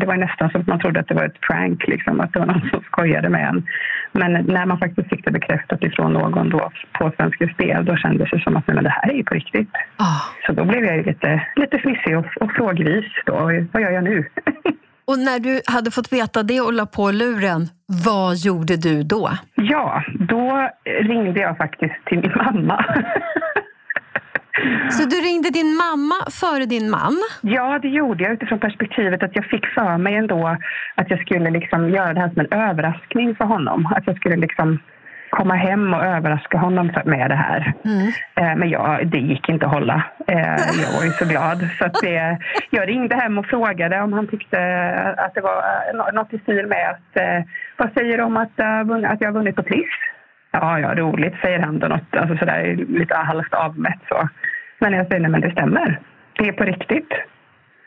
det 0.00 0.06
var 0.06 0.16
nästan 0.16 0.50
som 0.50 0.60
att 0.60 0.66
man 0.66 0.80
trodde 0.80 1.00
att 1.00 1.08
det 1.08 1.14
var 1.14 1.24
ett 1.24 1.40
prank, 1.40 1.88
liksom, 1.88 2.20
att 2.20 2.32
det 2.32 2.38
var 2.38 2.46
någon 2.46 2.70
som 2.70 2.80
skojade 2.80 3.28
med 3.28 3.48
en. 3.48 3.66
Men 4.12 4.32
när 4.32 4.66
man 4.66 4.78
faktiskt 4.78 5.08
fick 5.08 5.24
det 5.24 5.30
bekräftat 5.30 5.82
ifrån 5.82 6.12
någon 6.12 6.50
då 6.50 6.70
på 6.92 7.12
Svenska 7.16 7.48
Spel, 7.48 7.84
då 7.84 7.96
kändes 7.96 8.30
det 8.30 8.40
som 8.40 8.56
att 8.56 8.66
men 8.66 8.84
det 8.84 8.90
här 8.90 9.10
är 9.10 9.14
ju 9.14 9.24
på 9.24 9.34
riktigt. 9.34 9.70
Oh. 9.98 10.22
Så 10.46 10.52
då 10.52 10.64
blev 10.64 10.84
jag 10.84 11.06
lite, 11.06 11.46
lite 11.56 11.78
fnissig 11.78 12.18
och, 12.18 12.26
och 12.40 12.52
frågvis 12.52 13.04
då. 13.26 13.34
Vad 13.72 13.82
gör 13.82 13.90
jag 13.90 14.04
nu? 14.04 14.24
Och 15.08 15.18
när 15.18 15.38
du 15.38 15.60
hade 15.66 15.90
fått 15.90 16.12
veta 16.12 16.42
det 16.42 16.60
och 16.60 16.72
la 16.72 16.86
på 16.86 17.10
luren, 17.10 17.68
vad 18.04 18.36
gjorde 18.36 18.76
du 18.76 19.02
då? 19.02 19.30
Ja, 19.54 20.02
då 20.28 20.70
ringde 20.84 21.40
jag 21.40 21.56
faktiskt 21.56 21.94
till 22.06 22.18
min 22.18 22.32
mamma. 22.36 22.84
Så 24.90 25.08
du 25.08 25.16
ringde 25.16 25.50
din 25.50 25.76
mamma 25.76 26.14
före 26.30 26.66
din 26.66 26.90
man? 26.90 27.16
Ja, 27.40 27.78
det 27.82 27.88
gjorde 27.88 28.24
jag 28.24 28.32
utifrån 28.32 28.58
perspektivet 28.58 29.22
att 29.22 29.36
jag 29.36 29.44
fick 29.44 29.66
för 29.66 29.98
mig 29.98 30.14
ändå 30.14 30.56
att 30.94 31.10
jag 31.10 31.20
skulle 31.20 31.50
liksom 31.50 31.90
göra 31.90 32.14
det 32.14 32.20
här 32.20 32.28
som 32.28 32.40
en 32.40 32.52
överraskning 32.52 33.36
för 33.36 33.44
honom. 33.44 33.86
Att 33.96 34.06
jag 34.06 34.16
skulle 34.16 34.36
liksom 34.36 34.78
komma 35.36 35.54
hem 35.54 35.94
och 35.94 36.04
överraska 36.04 36.58
honom 36.58 36.90
med 37.04 37.30
det 37.30 37.34
här. 37.34 37.72
Mm. 37.84 38.06
Eh, 38.34 38.56
men 38.56 38.68
jag, 38.68 39.06
det 39.06 39.18
gick 39.18 39.48
inte 39.48 39.66
att 39.66 39.72
hålla. 39.72 40.04
Eh, 40.26 40.56
jag 40.82 40.90
var 40.96 41.04
ju 41.04 41.10
så 41.10 41.24
glad. 41.24 41.58
Så 41.78 41.84
det, 42.02 42.38
jag 42.70 42.88
ringde 42.88 43.16
hem 43.16 43.38
och 43.38 43.46
frågade 43.46 44.00
om 44.00 44.12
han 44.12 44.26
tyckte 44.26 44.58
att 45.16 45.34
det 45.34 45.40
var 45.40 45.58
eh, 45.88 46.12
något 46.12 46.32
i 46.32 46.38
stil 46.38 46.66
med 46.66 46.90
att 46.90 47.42
vad 47.76 47.92
säger 47.92 48.18
du 48.18 48.24
om 48.24 48.36
att, 48.36 48.60
att 49.12 49.20
jag 49.20 49.28
har 49.28 49.32
vunnit 49.32 49.56
på 49.56 49.62
Triss? 49.62 49.94
Ja, 50.50 50.78
ja, 50.78 50.94
roligt, 50.94 51.34
säger 51.42 51.58
han 51.58 51.78
då 51.78 51.86
något, 51.86 52.16
alltså 52.16 52.36
sådär 52.36 52.76
lite 52.88 53.14
halvt 53.14 53.54
avmätt 53.54 54.00
så. 54.08 54.28
Men 54.78 54.92
jag 54.92 55.06
säger 55.06 55.20
nej, 55.20 55.30
men 55.30 55.40
det 55.40 55.50
stämmer. 55.50 56.00
Det 56.38 56.48
är 56.48 56.52
på 56.52 56.64
riktigt. 56.64 57.12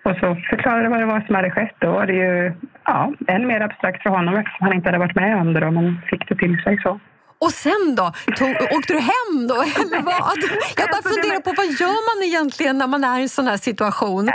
Och 0.03 0.15
så 0.15 0.35
förklarade 0.49 0.89
vad 0.89 0.99
det 0.99 1.05
var 1.05 1.21
som 1.21 1.35
hade 1.35 1.51
skett. 1.51 1.75
Då 1.79 1.91
var 1.91 2.05
det 2.05 2.13
ju 2.13 2.53
ja, 2.85 3.13
än 3.27 3.47
mer 3.47 3.61
abstrakt 3.61 4.03
för 4.03 4.09
honom 4.09 4.35
eftersom 4.35 4.67
han 4.67 4.75
inte 4.75 4.87
hade 4.87 4.97
varit 4.97 5.15
med 5.15 5.37
om 5.37 5.53
det 5.53 5.59
då, 5.59 5.71
men 5.71 6.01
fick 6.09 6.29
det 6.29 6.35
till 6.35 6.61
sig 6.63 6.77
så. 6.83 6.99
Och 7.45 7.51
sen 7.51 7.95
då? 7.99 8.11
Tog, 8.37 8.49
åkte 8.49 8.93
du 8.93 8.99
hem 8.99 9.47
då, 9.51 9.55
eller 9.81 10.01
vad? 10.11 10.37
Jag 10.79 10.87
bara 10.89 10.97
alltså, 10.97 11.09
funderar 11.09 11.41
på 11.47 11.51
vad 11.61 11.69
gör 11.81 11.99
man 12.09 12.17
egentligen 12.29 12.77
när 12.77 12.87
man 12.87 13.03
är 13.03 13.19
i 13.19 13.21
en 13.21 13.29
sån 13.29 13.47
här 13.47 13.57
situation? 13.57 14.29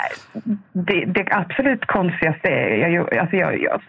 Det, 0.73 1.04
det 1.04 1.26
absolut 1.30 1.84
konstigaste 1.87 2.49
är... 2.49 2.88
Jag, 2.88 3.18
alltså 3.18 3.37
jag, 3.37 3.62
jag 3.62 3.80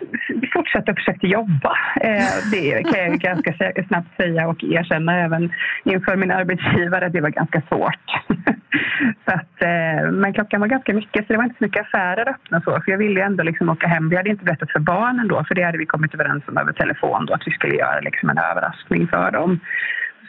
fortsatte 0.54 0.92
och 0.92 0.98
försökte 0.98 1.28
jobba. 1.28 1.74
Eh, 2.02 2.34
det 2.52 2.84
kan 2.84 3.00
jag 3.04 3.20
ganska 3.20 3.54
snabbt 3.88 4.16
säga 4.18 4.48
och 4.48 4.64
erkänna 4.64 5.20
även 5.26 5.54
inför 5.84 6.16
min 6.16 6.32
arbetsgivare. 6.32 7.10
Det 7.10 7.22
var 7.22 7.30
ganska 7.30 7.62
svårt. 7.70 8.08
så 9.26 9.32
att, 9.34 9.56
eh, 9.62 10.12
men 10.12 10.34
klockan 10.34 10.62
var 10.62 10.68
ganska 10.68 10.94
mycket, 10.94 11.28
så 11.28 11.34
det 11.34 11.38
var 11.38 11.44
inte 11.44 11.58
så 11.58 11.64
mycket 11.64 11.82
affärer 11.82 12.30
öppna. 12.30 12.62
Så, 12.62 12.82
för 12.82 12.92
jag 12.92 12.98
ville 12.98 13.24
ändå 13.24 13.44
liksom 13.44 13.70
åka 13.70 13.88
hem. 13.88 14.10
Vi 14.10 14.16
hade 14.16 14.30
inte 14.30 14.46
berättat 14.46 14.72
för 14.72 14.80
barnen 14.80 15.28
då, 15.28 15.44
för 15.48 15.56
det 15.56 15.64
hade 15.64 15.78
vi 15.78 15.86
kommit 15.86 16.14
överens 16.14 16.44
om 16.48 16.58
över 16.58 16.74
telefon 16.74 17.26
då, 17.26 17.34
att 17.34 17.48
vi 17.48 17.52
skulle 17.52 17.76
göra 17.76 18.00
liksom 18.00 18.30
en 18.30 18.38
överraskning 18.38 19.05
för 19.08 19.32
dem. 19.32 19.60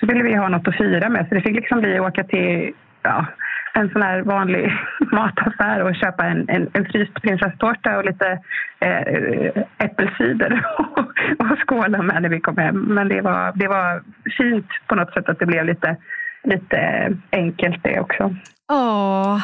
Så 0.01 0.07
ville 0.07 0.23
vi 0.23 0.35
ha 0.35 0.49
något 0.49 0.69
att 0.69 0.77
fira 0.77 1.09
med, 1.09 1.27
så 1.29 1.35
det 1.35 1.41
fick 1.41 1.57
liksom 1.57 1.81
bli 1.81 1.99
att 1.99 2.09
åka 2.09 2.25
till 2.25 2.73
ja, 3.03 3.27
en 3.75 3.91
sån 3.91 4.03
här 4.03 4.23
vanlig 4.23 4.73
mataffär 5.13 5.83
och 5.83 5.95
köpa 5.95 6.25
en, 6.25 6.49
en, 6.49 6.71
en 6.73 6.85
fryst 6.85 7.15
prinsesstårta 7.23 7.99
och 7.99 8.05
lite 8.05 8.39
eh, 8.81 9.63
äppelcider 9.79 10.67
och, 10.79 10.99
och 11.39 11.59
skåla 11.67 12.03
med 12.03 12.23
när 12.23 12.29
vi 12.29 12.41
kom 12.41 12.57
hem. 12.57 12.77
Men 12.77 13.09
det 13.09 13.21
var, 13.21 13.53
det 13.55 13.69
var 13.69 14.03
fint 14.39 14.69
på 14.87 14.95
något 14.95 15.13
sätt 15.13 15.29
att 15.29 15.39
det 15.39 15.47
blev 15.47 15.65
lite, 15.65 15.97
lite 16.45 17.13
enkelt 17.33 17.83
det 17.83 18.01
också. 18.01 18.35
Åh. 18.73 19.41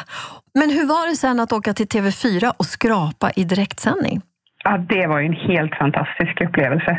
Men 0.59 0.69
hur 0.69 0.87
var 0.87 1.09
det 1.09 1.15
sen 1.15 1.39
att 1.39 1.53
åka 1.53 1.73
till 1.73 1.87
TV4 1.87 2.51
och 2.57 2.65
skrapa 2.65 3.31
i 3.35 3.43
direktsändning? 3.43 4.21
Ja, 4.63 4.77
det 4.77 5.07
var 5.07 5.19
ju 5.19 5.25
en 5.25 5.33
helt 5.33 5.75
fantastisk 5.75 6.41
upplevelse. 6.41 6.97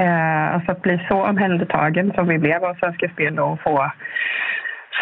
Eh, 0.00 0.54
alltså 0.54 0.72
att 0.72 0.82
bli 0.82 1.06
så 1.08 1.26
omhändertagen 1.26 2.12
som 2.14 2.28
vi 2.28 2.38
blev 2.38 2.64
av 2.64 2.74
Svenska 2.74 3.08
Spel 3.08 3.38
och 3.38 3.60
få, 3.60 3.90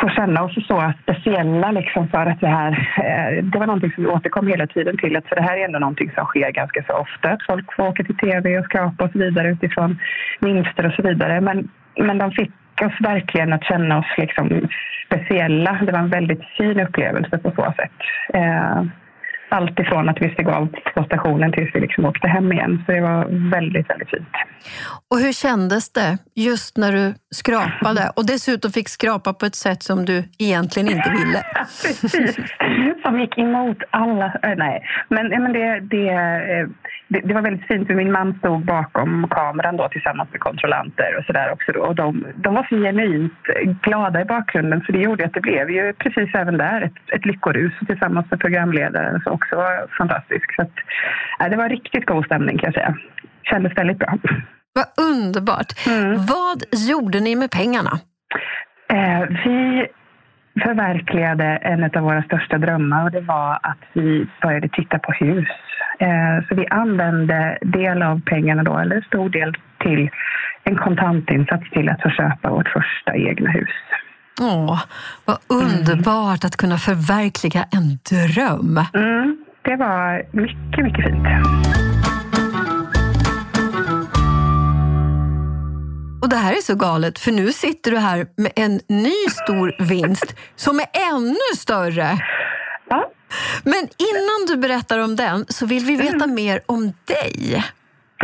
få 0.00 0.08
känna 0.08 0.42
oss 0.42 0.66
så 0.66 0.92
speciella 1.02 1.70
liksom 1.70 2.08
för 2.08 2.26
att 2.26 2.40
det 2.40 2.48
här, 2.48 2.72
eh, 2.96 3.44
det 3.44 3.58
var 3.58 3.66
någonting 3.66 3.92
som 3.92 4.04
vi 4.04 4.10
återkom 4.10 4.46
hela 4.46 4.66
tiden 4.66 4.96
till. 4.96 5.16
Att 5.16 5.28
för 5.28 5.36
det 5.36 5.42
här 5.42 5.56
är 5.56 5.64
ändå 5.64 5.78
någonting 5.78 6.10
som 6.14 6.24
sker 6.26 6.50
ganska 6.50 6.82
så 6.82 6.92
ofta. 6.92 7.30
Att 7.30 7.42
folk 7.46 7.74
får 7.76 7.88
åka 7.88 8.04
till 8.04 8.16
tv 8.16 8.58
och 8.58 8.64
skrapa 8.64 9.04
och 9.04 9.10
så 9.10 9.18
vidare 9.18 9.48
utifrån 9.48 9.98
vinster 10.40 10.86
och 10.86 10.92
så 10.92 11.02
vidare. 11.02 11.40
Men, 11.40 11.68
men 11.96 12.18
de 12.18 12.30
fick 12.30 12.52
oss 12.82 13.00
verkligen 13.00 13.52
att 13.52 13.64
känna 13.64 13.98
oss 13.98 14.14
liksom 14.16 14.68
speciella. 15.06 15.78
Det 15.86 15.92
var 15.92 15.98
en 15.98 16.10
väldigt 16.10 16.44
fin 16.56 16.80
upplevelse 16.80 17.38
på 17.38 17.50
så 17.50 17.72
sätt. 17.76 17.92
Eh, 18.34 18.82
allt 19.56 19.78
ifrån 19.78 20.08
att 20.08 20.16
vi 20.20 20.30
steg 20.30 20.48
av 20.48 20.68
på 20.94 21.04
stationen 21.04 21.52
tills 21.52 21.70
vi 21.74 21.80
liksom 21.80 22.04
åkte 22.04 22.28
hem 22.28 22.52
igen. 22.52 22.82
Så 22.86 22.92
det 22.92 23.00
var 23.00 23.50
väldigt, 23.50 23.90
väldigt 23.90 24.10
fint. 24.10 24.28
Och 25.10 25.18
hur 25.18 25.32
kändes 25.32 25.92
det 25.92 26.18
just 26.34 26.76
när 26.76 26.92
du 26.92 27.14
skrapade 27.34 28.12
och 28.16 28.26
dessutom 28.26 28.72
fick 28.72 28.88
skrapa 28.88 29.32
på 29.32 29.46
ett 29.46 29.54
sätt 29.54 29.82
som 29.82 30.04
du 30.04 30.24
egentligen 30.38 30.88
inte 30.88 31.10
ville? 31.10 31.42
Precis, 31.82 32.36
som 33.04 33.20
gick 33.20 33.38
emot 33.38 33.78
alla. 33.90 34.26
Äh, 34.42 34.56
nej, 34.56 34.86
men, 35.08 35.28
men 35.28 35.52
det, 35.52 35.80
det, 35.80 36.08
eh, 36.08 36.66
det, 37.08 37.20
det, 37.20 37.34
var 37.34 37.42
väldigt 37.42 37.66
fint 37.66 37.86
för 37.86 37.94
min 37.94 38.12
man 38.12 38.38
stod 38.38 38.64
bakom 38.64 39.28
kameran 39.30 39.76
då 39.76 39.88
tillsammans 39.88 40.28
med 40.32 40.40
kontrollanter 40.40 41.16
och 41.18 41.24
sådär 41.24 41.52
också. 41.52 41.72
Då. 41.72 41.80
Och 41.80 41.94
de, 41.94 42.26
de 42.36 42.54
var 42.54 42.66
så 42.68 42.76
genuint 42.76 43.42
glada 43.82 44.20
i 44.20 44.24
bakgrunden 44.24 44.82
så 44.86 44.92
det 44.92 44.98
gjorde 44.98 45.24
att 45.24 45.34
det 45.34 45.40
blev 45.40 45.70
ju 45.70 45.92
precis 45.92 46.34
även 46.34 46.56
där 46.58 46.82
ett, 46.82 47.14
ett 47.16 47.26
lyckorus 47.26 47.72
tillsammans 47.86 48.30
med 48.30 48.40
programledaren 48.40 49.20
som 49.20 49.32
också 49.32 49.56
var 49.56 49.86
fantastisk. 49.98 50.54
Så 50.56 50.62
att, 50.62 50.76
äh, 51.40 51.50
det 51.50 51.56
var 51.56 51.68
riktigt 51.68 52.06
god 52.06 52.24
stämning 52.24 52.58
kan 52.58 52.66
jag 52.66 52.74
säga. 52.74 52.94
Kändes 53.42 53.78
väldigt 53.78 53.98
bra. 53.98 54.18
Vad 54.72 55.06
underbart! 55.10 55.86
Mm. 55.86 56.16
Vad 56.16 56.58
gjorde 56.88 57.20
ni 57.20 57.36
med 57.36 57.50
pengarna? 57.50 57.90
Eh, 58.92 59.22
vi 59.44 59.86
förverkligade 60.62 61.44
en 61.44 61.84
av 61.84 62.02
våra 62.02 62.22
största 62.22 62.58
drömmar 62.58 63.04
och 63.04 63.10
det 63.10 63.20
var 63.20 63.58
att 63.62 63.78
vi 63.92 64.26
började 64.42 64.68
titta 64.68 64.98
på 64.98 65.12
hus. 65.12 65.48
Eh, 65.98 66.48
så 66.48 66.54
vi 66.54 66.66
använde 66.68 67.58
del 67.62 68.02
av 68.02 68.20
pengarna 68.20 68.62
då, 68.62 68.78
eller 68.78 69.00
stor 69.00 69.28
del 69.28 69.54
till 69.78 70.10
en 70.64 70.76
kontantinsats 70.76 71.70
till 71.70 71.88
att 71.88 72.02
få 72.02 72.10
köpa 72.10 72.50
vårt 72.50 72.68
första 72.68 73.16
egna 73.16 73.50
hus. 73.50 73.74
Åh, 74.40 74.80
vad 75.24 75.38
underbart 75.48 76.44
mm. 76.44 76.48
att 76.48 76.56
kunna 76.56 76.76
förverkliga 76.76 77.64
en 77.72 77.98
dröm! 78.10 78.80
Mm, 78.94 79.44
det 79.62 79.76
var 79.76 80.22
mycket, 80.32 80.84
mycket 80.84 81.04
fint. 81.04 81.83
Och 86.24 86.30
det 86.30 86.36
här 86.36 86.52
är 86.52 86.64
så 86.70 86.74
galet, 86.74 87.18
för 87.18 87.32
nu 87.32 87.46
sitter 87.52 87.90
du 87.90 87.98
här 87.98 88.26
med 88.36 88.52
en 88.56 88.72
ny 89.04 89.18
stor 89.42 89.74
vinst 89.90 90.36
som 90.56 90.80
är 90.80 90.86
ännu 91.12 91.48
större. 91.56 92.08
Ja. 92.88 93.10
Men 93.64 93.82
innan 94.08 94.40
du 94.48 94.56
berättar 94.68 95.04
om 95.04 95.16
den 95.16 95.44
så 95.48 95.66
vill 95.66 95.84
vi 95.84 95.96
veta 95.96 96.24
mm. 96.24 96.34
mer 96.34 96.60
om 96.66 96.82
dig. 96.84 97.64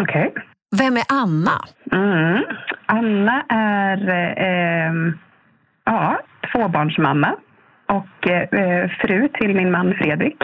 Okej. 0.00 0.28
Okay. 0.28 0.42
Vem 0.76 0.96
är 0.96 1.04
Anna? 1.08 1.58
Mm. 1.92 2.44
Anna 2.86 3.44
är 3.48 4.08
eh, 4.48 4.92
ja, 5.84 6.20
tvåbarnsmamma 6.52 7.36
och 7.88 8.28
eh, 8.28 8.90
fru 9.00 9.28
till 9.28 9.54
min 9.54 9.70
man 9.70 9.94
Fredrik. 9.94 10.42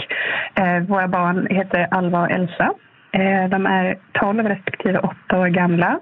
Eh, 0.54 0.80
våra 0.88 1.08
barn 1.08 1.46
heter 1.50 1.88
Alva 1.90 2.20
och 2.20 2.30
Elsa. 2.30 2.72
Eh, 3.12 3.48
de 3.50 3.66
är 3.66 3.98
12 4.12 4.48
respektive 4.48 4.98
8 4.98 5.38
år 5.38 5.46
gamla. 5.48 5.98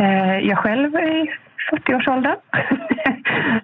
Eh, 0.00 0.38
jag 0.38 0.58
själv 0.58 0.94
är 0.94 1.24
i 1.24 1.30
40-årsåldern. 1.72 2.36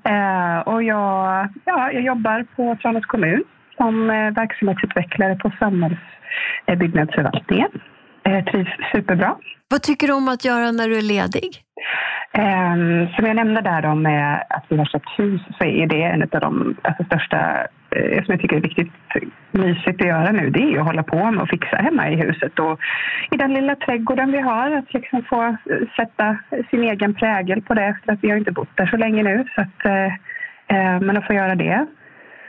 eh, 0.12 0.58
och 0.68 0.82
jag, 0.82 1.48
ja, 1.64 1.92
jag 1.92 2.02
jobbar 2.02 2.46
på 2.56 2.76
Tranås 2.82 3.06
kommun 3.06 3.44
som 3.76 4.10
eh, 4.10 4.30
verksamhetsutvecklare 4.30 5.36
på 5.36 5.52
samhällsbyggnadsförvaltningen. 5.58 7.70
Eh, 8.22 8.44
trivs 8.44 8.70
superbra. 8.92 9.36
Vad 9.68 9.82
tycker 9.82 10.06
du 10.06 10.12
om 10.12 10.28
att 10.28 10.44
göra 10.44 10.72
när 10.72 10.88
du 10.88 10.98
är 10.98 11.02
ledig? 11.02 11.65
Um, 12.38 13.08
som 13.16 13.26
jag 13.26 13.36
nämnde 13.36 13.60
där 13.60 13.82
då 13.82 13.94
med 13.94 14.44
att 14.50 14.64
vi 14.68 14.76
har 14.76 14.84
köpt 14.84 15.18
hus 15.18 15.40
så 15.58 15.64
är 15.64 15.86
det 15.86 16.02
en 16.02 16.22
av 16.22 16.40
de 16.40 16.76
alltså, 16.82 17.04
största 17.04 17.66
eh, 17.90 18.24
som 18.24 18.32
jag 18.32 18.40
tycker 18.40 18.56
är 18.56 18.60
riktigt 18.60 18.92
mysigt 19.50 20.00
att 20.00 20.06
göra 20.06 20.32
nu. 20.32 20.50
Det 20.50 20.62
är 20.62 20.78
att 20.78 20.86
hålla 20.86 21.02
på 21.02 21.30
med 21.30 21.42
att 21.42 21.50
fixa 21.50 21.76
hemma 21.76 22.10
i 22.10 22.16
huset 22.16 22.58
och 22.58 22.80
i 23.30 23.36
den 23.36 23.54
lilla 23.54 23.74
trädgården 23.74 24.32
vi 24.32 24.40
har. 24.40 24.70
Att 24.70 24.94
liksom 24.94 25.22
få 25.22 25.56
sätta 25.96 26.36
sin 26.70 26.82
egen 26.82 27.14
prägel 27.14 27.62
på 27.62 27.74
det 27.74 27.84
efter 27.84 28.12
att 28.12 28.24
vi 28.24 28.30
har 28.30 28.36
inte 28.36 28.52
bott 28.52 28.76
där 28.76 28.86
så 28.86 28.96
länge 28.96 29.22
nu. 29.22 29.44
Så 29.54 29.60
att, 29.60 29.84
eh, 29.84 30.06
eh, 30.76 31.00
men 31.00 31.16
att 31.16 31.26
få 31.26 31.32
göra 31.34 31.54
det. 31.54 31.86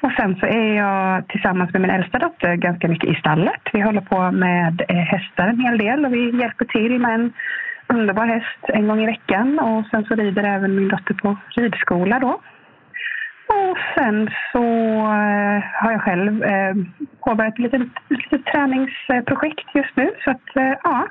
Och 0.02 0.12
sen 0.12 0.36
så 0.36 0.46
är 0.46 0.74
jag 0.74 1.28
tillsammans 1.28 1.74
med 1.74 1.82
min 1.82 1.92
äldsta 1.92 2.20
dotter 2.20 2.56
ganska 2.56 2.88
mycket 2.88 3.10
i 3.10 3.16
stallet. 3.16 3.62
Vi 3.74 3.82
håller 3.82 4.02
på 4.02 4.32
med 4.32 4.82
hästar 4.90 5.48
en 5.48 5.60
hel 5.60 5.78
del 5.78 6.06
och 6.06 6.14
vi 6.14 6.40
hjälper 6.42 6.66
till 6.66 7.00
med 7.00 7.14
en 7.14 7.34
underbar 7.94 8.26
häst 8.26 8.64
en 8.68 8.88
gång 8.88 9.04
i 9.04 9.06
veckan 9.06 9.60
och 9.60 9.86
sen 9.92 10.06
så 10.06 10.16
rider 10.16 10.44
även 10.44 10.76
min 10.76 10.88
dotter 10.88 11.14
på 11.14 11.38
ridskola 11.56 12.20
då. 12.20 12.42
Och 13.48 13.78
sen 13.96 14.30
så 14.52 14.64
eh, 15.00 15.64
har 15.82 15.92
jag 15.92 16.02
själv 16.02 16.44
eh, 16.44 16.76
påbörjat 17.26 17.54
ett 17.54 17.60
litet, 17.60 17.82
litet 18.10 18.46
träningsprojekt 18.46 19.76
just 19.76 19.96
nu 19.96 20.12
så 20.24 20.32
att 20.32 20.56
eh, 20.56 20.74
ja, 20.84 21.08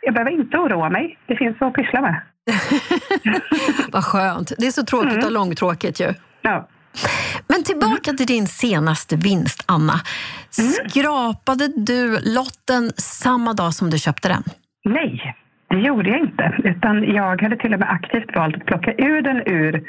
jag 0.00 0.14
behöver 0.14 0.30
inte 0.30 0.58
oroa 0.58 0.90
mig. 0.90 1.18
Det 1.26 1.36
finns 1.36 1.56
att 1.62 1.74
pyssla 1.74 2.00
med. 2.00 2.20
Vad 3.92 4.04
skönt. 4.04 4.52
Det 4.58 4.66
är 4.66 4.70
så 4.70 4.84
tråkigt 4.84 5.12
mm. 5.12 5.24
och 5.24 5.32
långtråkigt 5.32 6.00
ju. 6.00 6.14
Ja. 6.42 6.68
Men 7.48 7.64
tillbaka 7.64 8.12
till 8.12 8.26
din 8.26 8.46
senaste 8.46 9.16
vinst, 9.16 9.64
Anna. 9.68 9.94
Mm. 10.58 10.70
Skrapade 10.72 11.68
du 11.76 12.18
lotten 12.34 12.92
samma 12.96 13.52
dag 13.52 13.74
som 13.74 13.90
du 13.90 13.98
köpte 13.98 14.28
den? 14.28 14.42
Nej, 14.84 15.29
det 15.70 15.80
gjorde 15.80 16.10
jag 16.10 16.18
inte. 16.18 16.52
Utan 16.64 17.04
jag 17.04 17.42
hade 17.42 17.56
till 17.56 17.74
och 17.74 17.80
med 17.80 17.90
aktivt 17.90 18.36
valt 18.36 18.56
att 18.56 18.66
plocka 18.66 18.92
ur 18.92 19.22
den 19.22 19.42
ur 19.46 19.82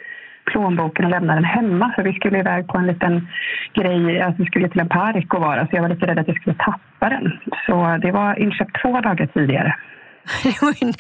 plånboken 0.45 1.05
och 1.05 1.11
lämna 1.11 1.35
den 1.35 1.43
hemma. 1.43 1.93
För 1.95 2.03
vi 2.03 2.13
skulle 2.13 2.39
iväg 2.39 2.67
på 2.67 2.77
en 2.77 2.87
liten 2.87 3.27
grej, 3.73 4.21
alltså 4.21 4.43
vi 4.43 4.47
skulle 4.47 4.69
till 4.69 4.79
en 4.79 4.89
park 4.89 5.33
och 5.33 5.41
vara. 5.41 5.67
Så 5.67 5.75
jag 5.75 5.81
var 5.81 5.89
lite 5.89 6.07
rädd 6.07 6.19
att 6.19 6.27
jag 6.27 6.41
skulle 6.41 6.55
tappa 6.55 7.09
den. 7.09 7.39
Så 7.65 7.97
det 8.01 8.11
var 8.11 8.39
inköpt 8.39 8.81
två 8.81 9.01
dagar 9.01 9.25
tidigare. 9.33 9.75
Det 10.43 10.61
var 10.61 10.75
en, 10.81 10.93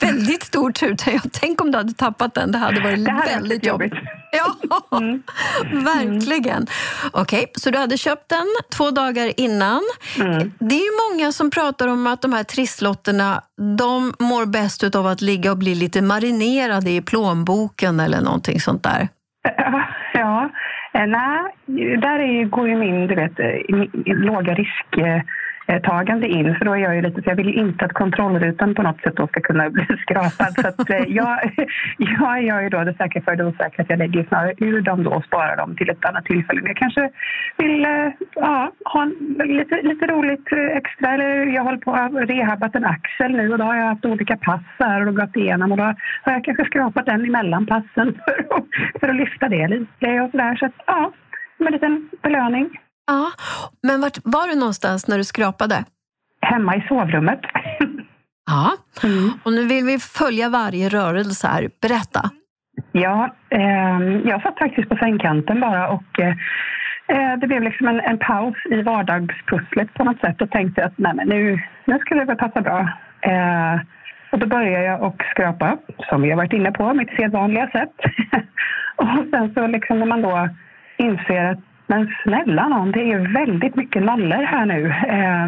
väldigt 0.00 0.42
stor 0.42 0.72
tur. 0.72 0.96
Tänk 1.32 1.60
om 1.60 1.70
du 1.70 1.78
hade 1.78 1.92
tappat 1.92 2.34
den. 2.34 2.52
Det 2.52 2.58
hade 2.58 2.80
varit 2.80 3.04
det 3.04 3.10
hade 3.10 3.30
väldigt 3.30 3.66
jobbigt. 3.66 3.92
jobbigt. 3.92 4.08
Ja, 4.32 4.98
mm. 4.98 5.22
verkligen. 5.84 6.66
Okej, 7.12 7.38
okay, 7.38 7.46
så 7.54 7.70
du 7.70 7.78
hade 7.78 7.98
köpt 7.98 8.28
den 8.28 8.46
två 8.76 8.90
dagar 8.90 9.40
innan. 9.40 9.80
Mm. 10.20 10.52
Det 10.58 10.74
är 10.74 10.78
ju 10.78 11.14
många 11.14 11.32
som 11.32 11.50
pratar 11.50 11.88
om 11.88 12.06
att 12.06 12.22
de 12.22 12.32
här 12.32 12.44
trisslotterna 12.44 13.42
de 13.78 14.14
mår 14.18 14.46
bäst 14.46 14.94
av 14.94 15.06
att 15.06 15.20
ligga 15.20 15.50
och 15.50 15.58
bli 15.58 15.74
lite 15.74 16.02
marinerade 16.02 16.90
i 16.90 17.02
plånboken 17.02 18.00
eller 18.00 18.20
någonting 18.20 18.60
sånt 18.60 18.82
där. 18.82 19.08
Ja. 20.12 20.50
Eh, 20.92 21.06
nej, 21.06 21.54
där 22.00 22.18
är, 22.18 22.44
går 22.44 22.68
ju 22.68 22.76
min 22.76 23.06
du 23.06 23.14
vet, 23.14 23.40
eh, 23.40 24.14
låga 24.14 24.54
risk 24.54 24.86
Eh, 24.96 25.22
tagande 25.78 26.28
in. 26.28 26.54
För 26.54 26.64
då 26.64 26.72
är 26.72 26.76
jag 26.76 26.94
ju 26.96 27.02
lite, 27.02 27.22
så 27.22 27.30
jag 27.30 27.36
vill 27.36 27.58
inte 27.58 27.84
att 27.84 27.92
kontrollrutan 27.92 28.74
på 28.74 28.82
något 28.82 29.00
sätt 29.00 29.16
då 29.16 29.26
ska 29.26 29.40
kunna 29.40 29.70
bli 29.76 29.86
skrapad. 30.02 30.52
Så 30.60 30.68
att, 30.68 30.90
eh, 30.90 31.04
jag, 31.08 31.38
jag 31.98 32.42
gör 32.42 32.60
ju 32.60 32.68
då 32.68 32.84
det 32.84 32.94
säkra 32.94 33.22
för 33.22 33.36
det 33.36 33.44
osäkra 33.44 33.82
att 33.82 33.90
jag 33.90 33.98
lägger 33.98 34.24
snarare 34.24 34.54
ur 34.58 34.80
dem 34.80 35.04
då 35.04 35.10
och 35.10 35.24
sparar 35.24 35.56
dem 35.56 35.76
till 35.76 35.90
ett 35.90 36.04
annat 36.04 36.24
tillfälle. 36.24 36.60
Men 36.60 36.68
jag 36.68 36.76
kanske 36.76 37.10
vill 37.56 37.84
eh, 37.84 38.08
ja, 38.34 38.72
ha 38.84 39.04
lite, 39.44 39.82
lite 39.82 40.06
roligt 40.06 40.52
eh, 40.52 40.76
extra. 40.76 41.14
Eller 41.14 41.46
jag 41.46 41.64
håller 41.64 41.78
på 41.78 41.92
att 41.92 42.12
rehabbat 42.30 42.74
en 42.74 42.84
axel 42.84 43.32
nu 43.32 43.52
och 43.52 43.58
då 43.58 43.64
har 43.64 43.76
jag 43.76 43.86
haft 43.86 44.04
olika 44.04 44.36
pass 44.36 44.62
här 44.78 45.08
och 45.08 45.16
gått 45.16 45.36
igenom 45.36 45.72
och 45.72 45.78
då 45.78 45.84
har 46.22 46.32
jag 46.32 46.44
kanske 46.44 46.64
skrapat 46.64 47.06
den 47.06 47.24
emellan 47.24 47.66
passen 47.66 48.14
för 48.24 48.56
att, 48.56 49.00
för 49.00 49.08
att 49.08 49.16
lyfta 49.16 49.48
det 49.48 49.68
lite 49.68 50.20
och 50.20 50.30
sådär. 50.30 50.56
Så 50.56 50.66
att, 50.66 50.74
ja, 50.86 51.12
med 51.58 51.66
en 51.66 51.72
liten 51.72 52.08
belöning. 52.22 52.70
Ja, 53.10 53.30
men 53.82 54.00
vart 54.00 54.18
var 54.24 54.46
du 54.48 54.54
någonstans 54.58 55.08
när 55.08 55.18
du 55.18 55.24
skrapade? 55.24 55.84
Hemma 56.42 56.76
i 56.76 56.80
sovrummet. 56.88 57.40
Ja, 58.46 58.72
mm. 59.08 59.30
och 59.44 59.52
nu 59.52 59.66
vill 59.66 59.84
vi 59.84 59.98
följa 59.98 60.48
varje 60.48 60.88
rörelse 60.88 61.46
här. 61.46 61.70
Berätta. 61.82 62.30
Ja, 62.92 63.34
eh, 63.50 64.00
jag 64.30 64.42
satt 64.42 64.58
faktiskt 64.58 64.88
på 64.88 64.96
sängkanten 64.96 65.60
bara 65.60 65.88
och 65.88 66.20
eh, 66.20 66.34
eh, 67.08 67.38
det 67.40 67.46
blev 67.46 67.62
liksom 67.62 67.88
en, 67.88 68.00
en 68.00 68.18
paus 68.18 68.56
i 68.70 68.82
vardagspusslet 68.82 69.94
på 69.94 70.04
något 70.04 70.20
sätt 70.20 70.42
och 70.42 70.50
tänkte 70.50 70.84
att 70.84 70.98
nej, 70.98 71.12
men 71.14 71.28
nu, 71.28 71.62
nu 71.84 71.98
skulle 71.98 72.20
det 72.20 72.26
väl 72.26 72.36
passa 72.36 72.60
bra. 72.60 72.80
Eh, 73.20 73.80
och 74.32 74.38
då 74.38 74.46
började 74.46 74.84
jag 74.84 75.02
och 75.02 75.22
skrapa, 75.30 75.76
som 76.08 76.22
vi 76.22 76.30
har 76.30 76.36
varit 76.36 76.52
inne 76.52 76.72
på, 76.72 76.94
mitt 76.94 77.16
sedvanliga 77.16 77.70
sätt. 77.70 77.96
och 78.96 79.06
sen 79.30 79.54
så 79.54 79.66
liksom 79.66 79.98
när 79.98 80.06
man 80.06 80.22
då 80.22 80.48
inser 80.98 81.44
att 81.44 81.69
men 81.90 82.14
snälla 82.22 82.68
någon, 82.68 82.92
det 82.92 83.12
är 83.12 83.18
väldigt 83.18 83.76
mycket 83.76 84.02
nallor 84.02 84.42
här 84.42 84.66
nu. 84.66 84.86
Eh, 84.86 85.46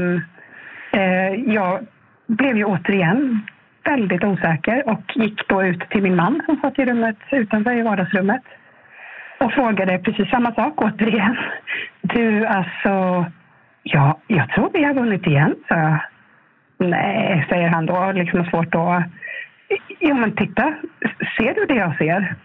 eh, 1.01 1.55
jag 1.55 1.87
blev 2.27 2.57
ju 2.57 2.65
återigen 2.65 3.41
väldigt 3.85 4.25
osäker 4.25 4.89
och 4.89 5.17
gick 5.17 5.49
då 5.49 5.63
ut 5.63 5.91
till 5.91 6.03
min 6.03 6.17
man 6.17 6.43
som 6.47 6.57
satt 6.57 6.79
i 6.79 6.85
rummet 6.85 7.17
utanför 7.31 7.73
i 7.73 7.83
vardagsrummet 7.83 8.43
och 9.39 9.53
frågade 9.53 9.99
precis 9.99 10.31
samma 10.31 10.55
sak 10.55 10.83
återigen. 10.83 11.37
Du, 12.01 12.47
alltså, 12.47 13.25
ja, 13.83 14.19
jag 14.27 14.49
tror 14.49 14.71
vi 14.73 14.85
har 14.85 14.95
vunnit 14.95 15.27
igen, 15.27 15.55
sa 15.69 15.75
jag. 15.75 15.99
Nej, 16.79 17.47
säger 17.49 17.69
han 17.69 17.87
då, 17.87 18.13
liksom 18.13 18.45
svårt 18.45 18.73
då. 18.73 19.03
Ja, 19.99 20.15
men 20.15 20.37
titta, 20.37 20.75
ser 21.37 21.55
du 21.55 21.67
det 21.67 21.81
jag 21.81 21.97
ser? 21.97 22.37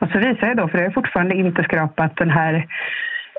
Alltså, 0.00 0.18
och 0.18 0.22
så 0.22 0.28
visar 0.28 0.46
jag 0.46 0.56
då, 0.56 0.68
för 0.68 0.78
det 0.78 0.84
har 0.84 0.90
fortfarande 0.90 1.34
inte 1.34 1.62
skrapat 1.62 2.16
den 2.16 2.30
här 2.30 2.66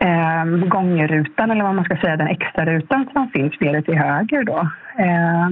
eh, 0.02 0.46
gångrutan, 0.46 1.52
eller 1.52 1.64
vad 1.64 1.76
man 1.76 1.86
ska 1.86 1.98
säga, 1.98 2.18
den 2.18 2.28
extra 2.28 2.66
rutan 2.66 3.10
som 3.14 3.30
finns 3.30 3.60
nere 3.60 3.82
till 3.82 3.98
höger 3.98 4.44
då. 4.44 4.60
Eh, 4.98 5.50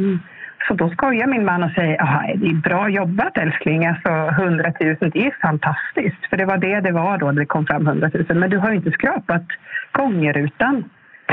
så 0.68 0.74
då 0.74 0.90
skojar 0.90 1.28
min 1.28 1.46
man 1.46 1.64
och 1.64 1.72
säger 1.72 2.02
“Aha, 2.02 2.22
det 2.36 2.48
är 2.48 2.54
bra 2.54 2.90
jobbat 2.90 3.38
älskling, 3.38 3.86
alltså 3.86 4.10
100 4.10 4.74
000 4.80 4.96
det 5.14 5.26
är 5.26 5.42
fantastiskt. 5.42 6.26
För 6.30 6.38
det 6.38 6.46
var 6.46 6.58
det 6.58 6.80
det 6.80 6.92
var 6.92 7.18
då 7.18 7.32
det 7.32 7.46
kom 7.46 7.66
fram 7.66 7.88
100 7.88 8.10
000. 8.14 8.38
Men 8.38 8.50
du 8.50 8.58
har 8.58 8.70
ju 8.70 8.76
inte 8.76 8.92
skrapat 8.92 9.46
gångrutan. 9.92 10.84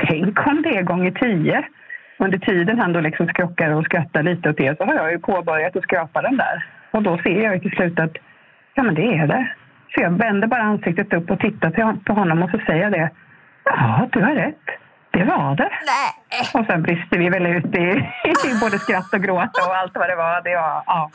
Tänk 0.06 0.46
om 0.46 0.62
det 0.62 0.76
är 0.76 0.82
gånger 0.82 1.10
10. 1.10 1.64
Under 2.18 2.38
tiden 2.38 2.78
han 2.78 2.92
då 2.92 3.00
liksom 3.00 3.26
skrockar 3.28 3.70
och 3.70 3.84
skrattar 3.84 4.22
lite 4.22 4.50
åt 4.50 4.56
det 4.56 4.78
så 4.78 4.84
har 4.84 4.94
jag 4.94 5.12
ju 5.12 5.18
påbörjat 5.18 5.76
att 5.76 5.82
skrapa 5.82 6.22
den 6.22 6.36
där. 6.36 6.66
Och 6.90 7.02
då 7.02 7.18
ser 7.18 7.42
jag 7.42 7.54
ju 7.54 7.60
till 7.60 7.70
slut 7.70 8.00
att 8.00 8.16
ja 8.78 8.82
men 8.82 8.94
det 8.94 9.08
är 9.20 9.26
det. 9.26 9.44
Så 9.90 10.00
jag 10.00 10.10
vänder 10.10 10.46
bara 10.48 10.62
ansiktet 10.62 11.12
upp 11.12 11.30
och 11.30 11.40
tittar 11.40 11.70
på 12.06 12.12
honom 12.12 12.42
och 12.42 12.50
så 12.50 12.58
säger 12.66 12.82
jag 12.82 12.92
det. 12.92 13.10
Ja, 13.64 14.08
du 14.12 14.20
har 14.20 14.34
rätt. 14.34 14.66
Det 15.10 15.24
var 15.24 15.56
det. 15.56 15.70
Nej. 15.94 16.10
Och 16.54 16.66
sen 16.66 16.82
brister 16.82 17.18
vi 17.18 17.28
väl 17.28 17.46
ut 17.46 17.74
i, 17.74 17.88
i 18.48 18.60
både 18.60 18.78
skratt 18.78 19.12
och 19.14 19.22
gråt 19.22 19.54
och 19.66 19.76
allt 19.76 19.94
vad 19.94 20.08
det 20.08 20.16
var. 20.16 20.42
Det 20.42 20.54
var 20.54 20.82
ja. 20.86 21.10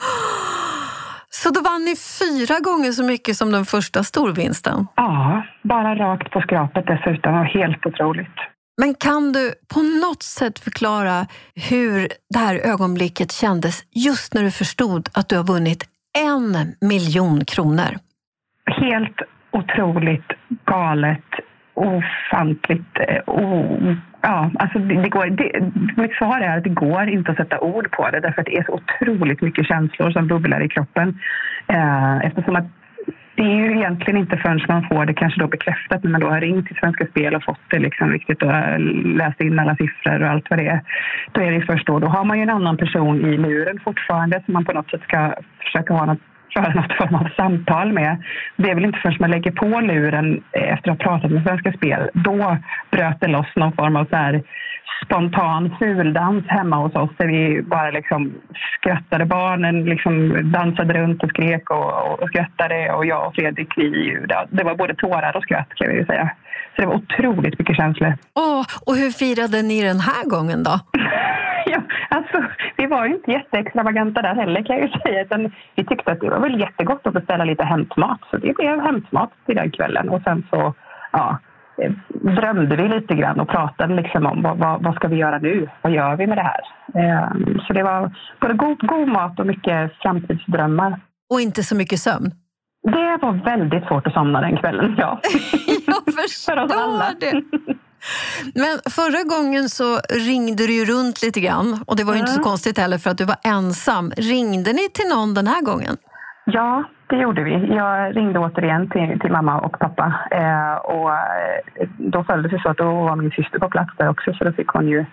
Så 1.29 1.49
då 1.49 1.61
vann 1.61 1.85
ni 1.85 1.95
fyra 2.19 2.59
gånger 2.59 2.91
så 2.91 3.03
mycket 3.03 3.35
som 3.35 3.51
den 3.51 3.65
första 3.65 4.03
storvinsten? 4.03 4.87
Ja, 4.95 5.43
bara 5.63 5.95
rakt 5.95 6.31
på 6.31 6.41
skrapet 6.41 6.87
dessutom. 6.87 7.33
var 7.33 7.43
helt 7.43 7.85
otroligt. 7.85 8.37
Men 8.81 8.93
kan 8.93 9.31
du 9.33 9.53
på 9.73 9.79
något 9.79 10.23
sätt 10.23 10.59
förklara 10.59 11.25
hur 11.69 12.07
det 12.29 12.39
här 12.39 12.55
ögonblicket 12.55 13.31
kändes 13.31 13.83
just 13.91 14.33
när 14.33 14.43
du 14.43 14.51
förstod 14.51 15.09
att 15.13 15.29
du 15.29 15.37
har 15.37 15.43
vunnit 15.43 15.83
en 16.17 16.75
miljon 16.81 17.45
kronor? 17.45 17.91
Helt 18.65 19.21
otroligt 19.51 20.31
galet 20.65 21.23
ofantligt... 21.73 22.97
Oh, 23.25 23.95
ja, 24.21 24.51
alltså 24.59 24.79
det, 24.79 25.01
det 25.01 25.09
går, 25.09 25.25
det, 25.25 25.71
mitt 26.01 26.13
svar 26.13 26.41
är 26.41 26.57
att 26.57 26.63
det 26.63 26.69
går 26.69 27.09
inte 27.09 27.31
att 27.31 27.37
sätta 27.37 27.59
ord 27.59 27.91
på 27.91 28.09
det 28.09 28.19
därför 28.19 28.41
att 28.41 28.45
det 28.45 28.57
är 28.57 28.63
så 28.63 28.79
otroligt 28.79 29.41
mycket 29.41 29.67
känslor 29.67 30.11
som 30.11 30.27
bubblar 30.27 30.65
i 30.65 30.69
kroppen. 30.69 31.19
Eh, 31.67 32.17
eftersom 32.17 32.55
att 32.55 32.65
det 33.35 33.43
är 33.43 33.55
ju 33.55 33.71
egentligen 33.77 34.19
inte 34.19 34.37
förrän 34.37 34.61
man 34.67 34.87
får 34.87 35.05
det 35.05 35.13
kanske 35.13 35.39
då 35.39 35.47
bekräftat 35.47 36.03
när 36.03 36.11
man 36.11 36.21
då 36.21 36.29
har 36.29 36.41
ringt 36.41 36.67
till 36.67 36.75
Svenska 36.75 37.05
Spel 37.05 37.35
och 37.35 37.43
fått 37.43 37.69
det 37.69 37.79
liksom 37.79 38.11
riktigt 38.11 38.43
och 38.43 38.51
läst 39.05 39.41
in 39.41 39.59
alla 39.59 39.75
siffror 39.75 40.23
och 40.23 40.29
allt 40.29 40.49
vad 40.49 40.59
det 40.59 40.67
är. 40.67 40.81
Då 41.31 41.41
är 41.41 41.51
det 41.51 41.61
först 41.61 41.87
då. 41.87 41.99
Då 41.99 42.07
har 42.07 42.23
man 42.25 42.37
ju 42.37 42.43
en 42.43 42.49
annan 42.49 42.77
person 42.77 43.25
i 43.25 43.37
luren 43.37 43.79
fortfarande 43.83 44.41
som 44.45 44.53
man 44.53 44.65
på 44.65 44.73
något 44.73 44.89
sätt 44.89 45.01
ska 45.03 45.33
försöka 45.63 45.93
ha 45.93 46.05
något 46.05 46.19
föra 46.53 46.73
något 46.73 46.97
form 46.97 47.15
av 47.15 47.29
samtal 47.35 47.93
med. 47.93 48.23
Det 48.55 48.69
är 48.69 48.75
väl 48.75 48.85
inte 48.85 48.99
förrän 48.99 49.17
man 49.19 49.31
lägger 49.31 49.51
på 49.51 49.79
luren 49.79 50.43
efter 50.51 50.91
att 50.91 51.03
ha 51.03 51.09
pratat 51.09 51.31
med 51.31 51.43
Svenska 51.43 51.73
Spel. 51.73 52.09
Då 52.13 52.57
bröt 52.91 53.19
det 53.19 53.27
loss 53.27 53.55
någon 53.55 53.73
form 53.73 53.95
av 53.95 54.05
så 54.05 54.15
här 54.15 54.43
spontan 55.05 55.75
fuldans 55.79 56.47
hemma 56.47 56.75
hos 56.75 56.95
oss 56.95 57.09
där 57.17 57.27
vi 57.27 57.61
bara 57.61 57.91
liksom 57.91 58.33
skrattade. 58.83 59.25
Barnen 59.25 59.85
liksom 59.85 60.13
dansade 60.51 60.93
runt 60.93 61.23
och 61.23 61.29
skrek 61.29 61.69
och, 61.69 62.21
och 62.21 62.29
skrattade 62.29 62.91
och 62.91 63.05
jag 63.05 63.27
och 63.27 63.35
Fredrik, 63.35 63.73
vi, 63.77 64.17
det 64.49 64.63
var 64.63 64.75
både 64.75 64.95
tårar 64.95 65.37
och 65.37 65.43
skratt 65.43 65.69
kan 65.75 65.89
vi 65.89 66.05
säga. 66.05 66.31
Så 66.75 66.81
det 66.81 66.87
var 66.87 66.95
otroligt 66.95 67.59
mycket 67.59 67.75
känslor. 67.75 68.13
Åh, 68.35 68.63
och 68.85 68.95
hur 68.95 69.11
firade 69.11 69.61
ni 69.61 69.81
den 69.81 69.99
här 69.99 70.29
gången 70.29 70.63
då? 70.63 70.79
ja, 71.65 71.81
alltså, 72.09 72.43
vi 72.77 72.85
var 72.85 73.05
ju 73.05 73.13
inte 73.13 73.31
jätteextravaganta 73.31 74.21
där 74.21 74.35
heller 74.35 74.63
kan 74.63 74.75
jag 74.75 74.85
ju 74.85 74.99
säga. 74.99 75.21
Utan 75.21 75.51
vi 75.75 75.85
tyckte 75.85 76.11
att 76.11 76.19
det 76.19 76.29
var 76.29 76.39
väl 76.39 76.59
jättegott 76.59 77.07
att 77.07 77.13
beställa 77.13 77.43
lite 77.43 77.63
hämtmat. 77.63 78.19
Så 78.31 78.37
det 78.37 78.55
blev 78.55 78.79
hämtmat 78.79 79.31
till 79.45 79.55
den 79.55 79.71
kvällen. 79.71 80.09
Och 80.09 80.21
sen 80.21 80.47
så 80.49 80.73
ja, 81.11 81.39
drömde 82.09 82.75
vi 82.75 82.87
lite 82.87 83.15
grann 83.15 83.39
och 83.39 83.49
pratade 83.49 83.95
liksom 83.95 84.25
om 84.25 84.41
vad, 84.41 84.57
vad, 84.57 84.83
vad, 84.83 84.95
ska 84.95 85.07
vi 85.07 85.15
göra 85.15 85.39
nu? 85.39 85.69
Vad 85.81 85.93
gör 85.93 86.15
vi 86.15 86.27
med 86.27 86.37
det 86.37 86.41
här? 86.41 86.61
Ehm, 87.01 87.59
så 87.67 87.73
det 87.73 87.83
var 87.83 88.15
både 88.41 88.53
god, 88.53 88.87
god 88.87 89.07
mat 89.07 89.39
och 89.39 89.47
mycket 89.47 89.91
framtidsdrömmar. 90.01 90.99
Och 91.29 91.41
inte 91.41 91.63
så 91.63 91.75
mycket 91.75 91.99
sömn? 91.99 92.31
Det 92.83 93.17
var 93.21 93.45
väldigt 93.45 93.87
svårt 93.87 94.07
att 94.07 94.13
somna 94.13 94.41
den 94.41 94.57
kvällen, 94.57 94.95
ja. 94.97 95.19
Jag 95.87 96.13
förstår 96.13 97.19
det. 97.19 97.43
Men 98.55 98.79
förra 98.91 99.23
gången 99.23 99.69
så 99.69 99.99
ringde 100.09 100.67
du 100.67 100.73
ju 100.73 100.85
runt 100.85 101.23
lite 101.23 101.39
grann 101.39 101.83
och 101.87 101.95
det 101.95 102.03
var 102.03 102.13
ju 102.13 102.19
mm. 102.19 102.29
inte 102.29 102.43
så 102.43 102.49
konstigt 102.49 102.77
heller 102.77 102.97
för 102.97 103.09
att 103.09 103.17
du 103.17 103.25
var 103.25 103.35
ensam. 103.43 104.11
Ringde 104.17 104.73
ni 104.73 104.89
till 104.89 105.09
någon 105.09 105.33
den 105.33 105.47
här 105.47 105.61
gången? 105.61 105.97
Ja, 106.45 106.83
det 107.13 107.21
gjorde 107.21 107.43
vi. 107.43 107.75
Jag 107.75 108.17
ringde 108.17 108.39
återigen 108.39 108.89
till, 108.89 109.19
till 109.19 109.31
mamma 109.31 109.59
och 109.59 109.79
pappa 109.79 110.13
eh, 110.31 110.73
och 110.73 111.11
eh, 111.11 111.89
då 111.97 112.23
följde 112.23 112.49
det 112.49 112.59
så 112.59 112.69
att 112.69 112.77
då 112.77 112.85
var 112.85 113.15
min 113.15 113.31
syster 113.31 113.59
på 113.59 113.69
plats 113.69 113.93
där 113.97 114.09
också 114.09 114.33
så 114.33 114.43
då 114.43 114.51
fick 114.51 114.67
hon 114.67 114.87
ju 114.87 115.05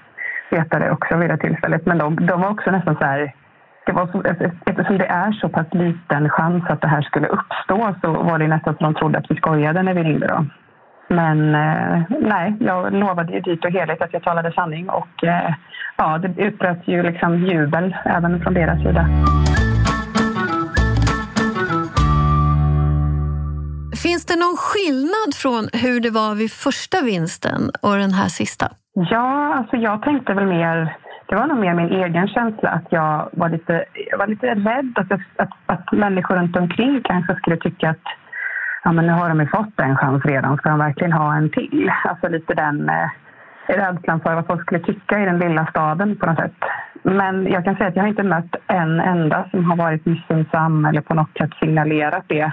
veta 0.50 0.78
det 0.78 0.90
också 0.90 1.16
vid 1.16 1.30
det 1.30 1.36
tillfället. 1.36 1.86
Men 1.86 1.98
de, 1.98 2.26
de 2.26 2.40
var 2.40 2.50
också 2.50 2.70
nästan 2.70 2.96
så 2.96 3.04
här 3.04 3.32
det 3.86 3.92
var 3.92 4.06
så, 4.06 4.22
eftersom 4.66 4.98
det 4.98 5.06
är 5.06 5.32
så 5.32 5.48
pass 5.48 5.66
liten 5.70 6.28
chans 6.28 6.64
att 6.68 6.80
det 6.80 6.88
här 6.88 7.02
skulle 7.02 7.26
uppstå 7.26 7.94
så 8.02 8.12
var 8.12 8.38
det 8.38 8.48
nästan 8.48 8.76
som 8.76 8.92
de 8.92 8.98
trodde 8.98 9.18
att 9.18 9.30
vi 9.30 9.36
skojade 9.36 9.82
när 9.82 9.94
vi 9.94 10.02
ringde. 10.02 10.26
Då. 10.26 10.46
Men 11.08 11.54
eh, 11.54 12.02
nej, 12.20 12.56
jag 12.60 12.92
lovade 12.92 13.32
ju 13.32 13.40
dyrt 13.40 13.64
och 13.64 13.70
heligt 13.70 14.02
att 14.02 14.12
jag 14.12 14.22
talade 14.22 14.52
sanning 14.52 14.88
och 14.88 15.24
eh, 15.24 15.54
ja, 15.96 16.18
det 16.18 16.42
utbröt 16.42 16.88
ju 16.88 17.02
liksom 17.02 17.36
jubel 17.36 17.96
även 18.04 18.40
från 18.40 18.54
deras 18.54 18.82
sida. 18.82 19.06
Det 24.30 24.36
någon 24.44 24.56
skillnad 24.68 25.30
från 25.42 25.62
hur 25.82 26.00
det 26.00 26.10
var 26.10 26.34
vid 26.34 26.52
första 26.66 26.98
vinsten 27.10 27.60
och 27.82 27.94
den 28.04 28.14
här 28.20 28.28
sista? 28.28 28.66
Ja, 28.92 29.54
alltså 29.54 29.76
jag 29.76 30.02
tänkte 30.02 30.34
väl 30.34 30.46
mer 30.46 30.96
det 31.30 31.36
var 31.36 31.46
nog 31.46 31.58
mer 31.58 31.74
min 31.74 31.92
egen 32.02 32.28
känsla 32.28 32.68
att 32.70 32.86
jag 32.90 33.28
var 33.32 33.48
lite, 33.48 33.84
jag 34.10 34.18
var 34.18 34.26
lite 34.26 34.46
rädd 34.46 34.92
att, 34.94 35.12
att, 35.12 35.50
att 35.66 35.92
människor 35.92 36.34
runt 36.34 36.56
omkring 36.56 37.00
kanske 37.04 37.34
skulle 37.34 37.56
tycka 37.56 37.90
att 37.90 38.06
ja, 38.84 38.92
men 38.92 39.06
nu 39.06 39.12
har 39.12 39.28
de 39.28 39.40
ju 39.40 39.46
fått 39.46 39.80
en 39.80 39.96
chans 39.96 40.24
redan, 40.24 40.56
ska 40.56 40.70
de 40.70 40.78
verkligen 40.78 41.12
ha 41.12 41.36
en 41.36 41.50
till? 41.50 41.92
Alltså 42.04 42.28
lite 42.28 42.54
den 42.54 42.88
eh, 42.88 43.10
rädslan 43.66 44.20
för 44.20 44.34
vad 44.34 44.46
folk 44.46 44.62
skulle 44.62 44.80
tycka 44.80 45.20
i 45.20 45.24
den 45.24 45.38
lilla 45.38 45.66
staden 45.66 46.16
på 46.16 46.26
något 46.26 46.38
sätt. 46.38 46.60
Men 47.02 47.46
jag 47.46 47.64
kan 47.64 47.76
säga 47.76 47.88
att 47.88 47.96
jag 47.96 48.02
har 48.02 48.08
inte 48.08 48.22
mött 48.22 48.54
en 48.66 49.00
enda 49.00 49.48
som 49.50 49.70
har 49.70 49.76
varit 49.76 50.06
missunnsam 50.06 50.84
eller 50.84 51.00
på 51.00 51.14
något 51.14 51.38
sätt 51.38 51.50
signalerat 51.60 52.24
det. 52.26 52.52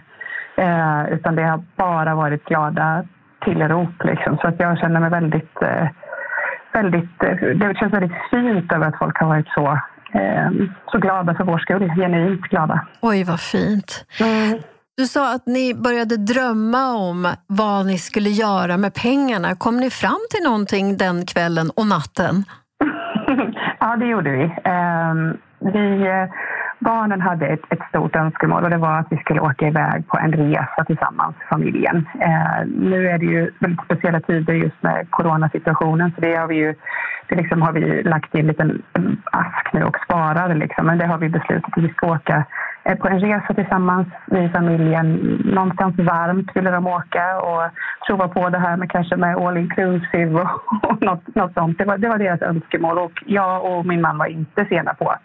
Eh, 0.58 1.13
utan 1.13 1.36
det 1.36 1.43
har 1.43 1.63
bara 1.76 2.15
varit 2.15 2.46
glada 2.46 3.06
tillrop 3.46 4.04
liksom. 4.04 4.38
Så 4.38 4.48
att 4.48 4.60
jag 4.60 4.80
känner 4.80 5.00
mig 5.00 5.10
väldigt, 5.10 5.62
eh, 5.62 5.88
väldigt, 6.74 7.24
eh, 7.24 7.36
det 7.36 7.78
känns 7.80 7.93
väldigt 7.93 8.17
fint 8.32 8.72
över 8.72 8.88
att 8.88 8.98
folk 9.00 9.17
har 9.20 9.28
varit 9.28 9.48
så, 9.48 9.80
eh, 10.20 10.50
så 10.91 10.98
glada 10.98 11.36
för 11.36 11.43
vår 11.43 11.58
skull, 11.58 11.91
genuint 11.96 12.41
glada. 12.41 12.88
Oj, 13.02 13.24
vad 13.24 13.39
fint. 13.39 14.06
Mm. 14.22 14.60
Du 14.98 15.06
sa 15.06 15.36
att 15.36 15.48
ni 15.48 15.74
började 15.74 16.17
drömma 16.17 16.96
om 16.96 17.28
vad 17.48 17.86
ni 17.86 17.98
skulle 17.98 18.30
göra 18.30 18.78
med 18.78 18.93
pengarna. 18.93 19.56
Kom 19.56 19.78
ni 19.78 19.89
fram 19.89 20.20
till 20.32 20.43
någonting 20.43 20.98
den 20.98 21.26
kvällen 21.26 21.70
och 21.76 21.88
natten? 21.88 22.43
ja, 23.80 23.96
det 23.96 24.06
gjorde 24.06 24.32
vi. 24.32 24.43
Ehm, 24.63 25.38
vi 25.60 26.08
eh, 26.08 26.30
barnen 26.79 27.21
hade 27.21 27.47
ett, 27.47 27.61
ett, 27.69 27.89
stort 27.89 28.15
önskemål 28.15 28.63
och 28.63 28.69
det 28.69 28.77
var 28.77 28.99
att 28.99 29.07
vi 29.09 29.17
skulle 29.17 29.39
åka 29.39 29.67
iväg 29.67 30.07
på 30.07 30.17
en 30.17 30.31
resa 30.31 30.83
tillsammans, 30.87 31.35
familjen. 31.49 32.07
Eh, 32.19 32.67
nu 32.67 33.09
är 33.09 33.17
det 33.17 33.25
ju 33.25 33.51
väldigt 33.59 33.85
speciella 33.85 34.19
tider 34.19 34.53
just 34.53 34.83
med 34.83 35.07
coronasituationen 35.09 36.11
så 36.15 36.21
det 36.21 36.35
har 36.35 36.47
vi 36.47 36.55
ju 36.55 36.75
det 37.29 37.35
liksom 37.35 37.61
har 37.61 37.71
vi 37.71 38.03
lagt 38.03 38.35
i 38.35 38.39
en 38.39 38.47
liten 38.47 38.83
ask 39.31 39.73
nu 39.73 39.83
och 39.83 39.97
sparar 40.05 40.55
liksom. 40.55 40.85
Men 40.85 40.97
det 40.97 41.05
har 41.05 41.17
vi 41.17 41.29
beslutat 41.29 41.77
att 41.77 41.83
vi 41.83 41.89
ska 41.89 42.07
åka 42.07 42.45
eh, 42.83 42.97
på 42.97 43.07
en 43.07 43.19
resa 43.19 43.53
tillsammans, 43.53 44.07
vi 44.25 44.39
i 44.39 44.49
familjen. 44.49 45.13
Någonstans 45.45 45.95
varmt 45.97 46.55
ville 46.55 46.71
de 46.71 46.87
åka 46.87 47.39
och 47.39 47.63
prova 48.07 48.27
på 48.27 48.49
det 48.49 48.59
här 48.59 48.77
med 48.77 48.91
kanske 48.91 49.15
med 49.15 49.35
all 49.35 49.57
inclusive 49.57 50.41
och, 50.41 50.49
och 50.83 51.01
något, 51.07 51.35
något 51.35 51.53
sånt. 51.53 51.77
Det 51.77 51.85
var, 51.85 51.97
det 51.97 52.07
var 52.07 52.17
deras 52.17 52.41
önskemål 52.41 52.97
och 52.97 53.23
jag 53.25 53.65
och 53.65 53.85
min 53.85 54.01
man 54.01 54.17
var 54.17 54.25
inte 54.25 54.65
sena 54.65 54.93
på 54.93 55.09
att 55.09 55.23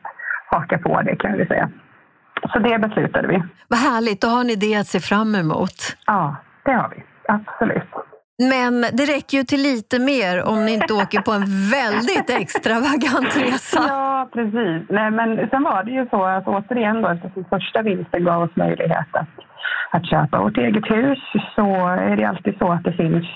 haka 0.53 0.79
på 0.79 1.03
det 1.03 1.17
kan 1.17 1.39
vi 1.39 1.47
säga. 1.47 1.71
Så 2.53 2.59
det 2.59 2.79
beslutade 2.79 3.29
vi. 3.29 3.43
Vad 3.69 3.79
härligt, 3.79 4.21
då 4.21 4.29
har 4.29 4.45
ni 4.45 4.55
det 4.55 4.75
att 4.75 4.87
se 4.87 5.01
fram 5.01 5.35
emot. 5.35 5.97
Ja, 6.07 6.37
det 6.65 6.73
har 6.73 6.89
vi. 6.97 7.03
Absolut. 7.29 7.91
Men 8.39 8.81
det 8.81 9.05
räcker 9.15 9.39
ju 9.39 9.45
till 9.45 9.63
lite 9.63 9.99
mer 9.99 10.43
om 10.51 10.65
ni 10.65 10.73
inte 10.75 10.95
åker 10.95 11.21
på 11.21 11.33
en 11.33 11.47
väldigt 11.79 12.31
extravagant 12.31 13.37
resa. 13.37 13.85
Ja, 13.89 14.29
precis. 14.33 14.81
Nej, 14.89 15.11
men 15.11 15.49
sen 15.51 15.63
var 15.63 15.85
det 15.85 15.91
ju 15.91 16.07
så 16.09 16.25
att 16.25 16.47
återigen 16.47 17.03
då, 17.03 17.09
eftersom 17.09 17.45
första 17.45 17.83
vinsten 17.83 18.25
gav 18.25 18.43
oss 18.43 18.57
möjlighet 18.57 19.11
att, 19.13 19.35
att 19.91 20.11
köpa 20.11 20.43
vårt 20.43 20.57
eget 20.57 20.91
hus 20.91 21.19
så 21.55 21.87
är 21.87 22.17
det 22.17 22.25
alltid 22.25 22.59
så 22.59 22.73
att 22.73 22.85
det 22.85 22.93
finns 22.93 23.27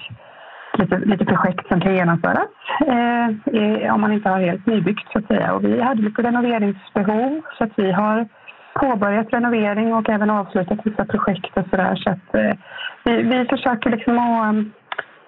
lite, 0.79 0.99
lite 0.99 1.25
projekt 1.25 1.69
som 1.69 1.81
kan 1.81 1.95
genomföras 1.95 2.49
eh, 2.87 3.95
om 3.95 4.01
man 4.01 4.13
inte 4.13 4.29
har 4.29 4.41
helt 4.41 4.67
nybyggt 4.67 5.13
så 5.13 5.19
att 5.19 5.27
säga. 5.27 5.55
Och 5.55 5.65
vi 5.65 5.81
hade 5.81 6.03
lite 6.03 6.23
renoveringsbehov 6.23 7.43
så 7.59 7.65
att 7.65 7.73
vi 7.77 7.93
har 7.93 8.27
påbörjat 8.75 9.33
renovering 9.33 9.95
och 9.95 10.09
även 10.09 10.31
avslutat 10.31 10.79
vissa 10.85 11.05
projekt 11.05 11.57
och 11.57 11.67
sådär. 11.71 11.97
Så 11.97 12.11
att 12.11 12.35
eh, 12.35 12.57
vi, 13.05 13.23
vi 13.23 13.45
försöker 13.45 13.91
liksom 13.91 14.19
att 14.19 14.55
eh, 14.55 14.63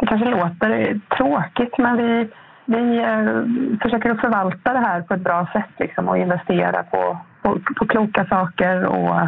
det 0.01 0.07
kanske 0.07 0.31
låter 0.31 1.01
tråkigt 1.17 1.79
men 1.79 1.97
vi, 1.97 2.29
vi 2.65 2.99
eh, 2.99 3.79
försöker 3.83 4.11
att 4.11 4.21
förvalta 4.21 4.73
det 4.73 4.79
här 4.79 5.03
på 5.03 5.15
ett 5.15 5.21
bra 5.25 5.47
sätt 5.53 5.73
liksom, 5.79 6.09
och 6.09 6.19
investera 6.19 6.83
på, 6.83 7.19
på, 7.43 7.59
på 7.77 7.87
kloka 7.87 8.25
saker 8.25 8.85
och, 8.85 9.21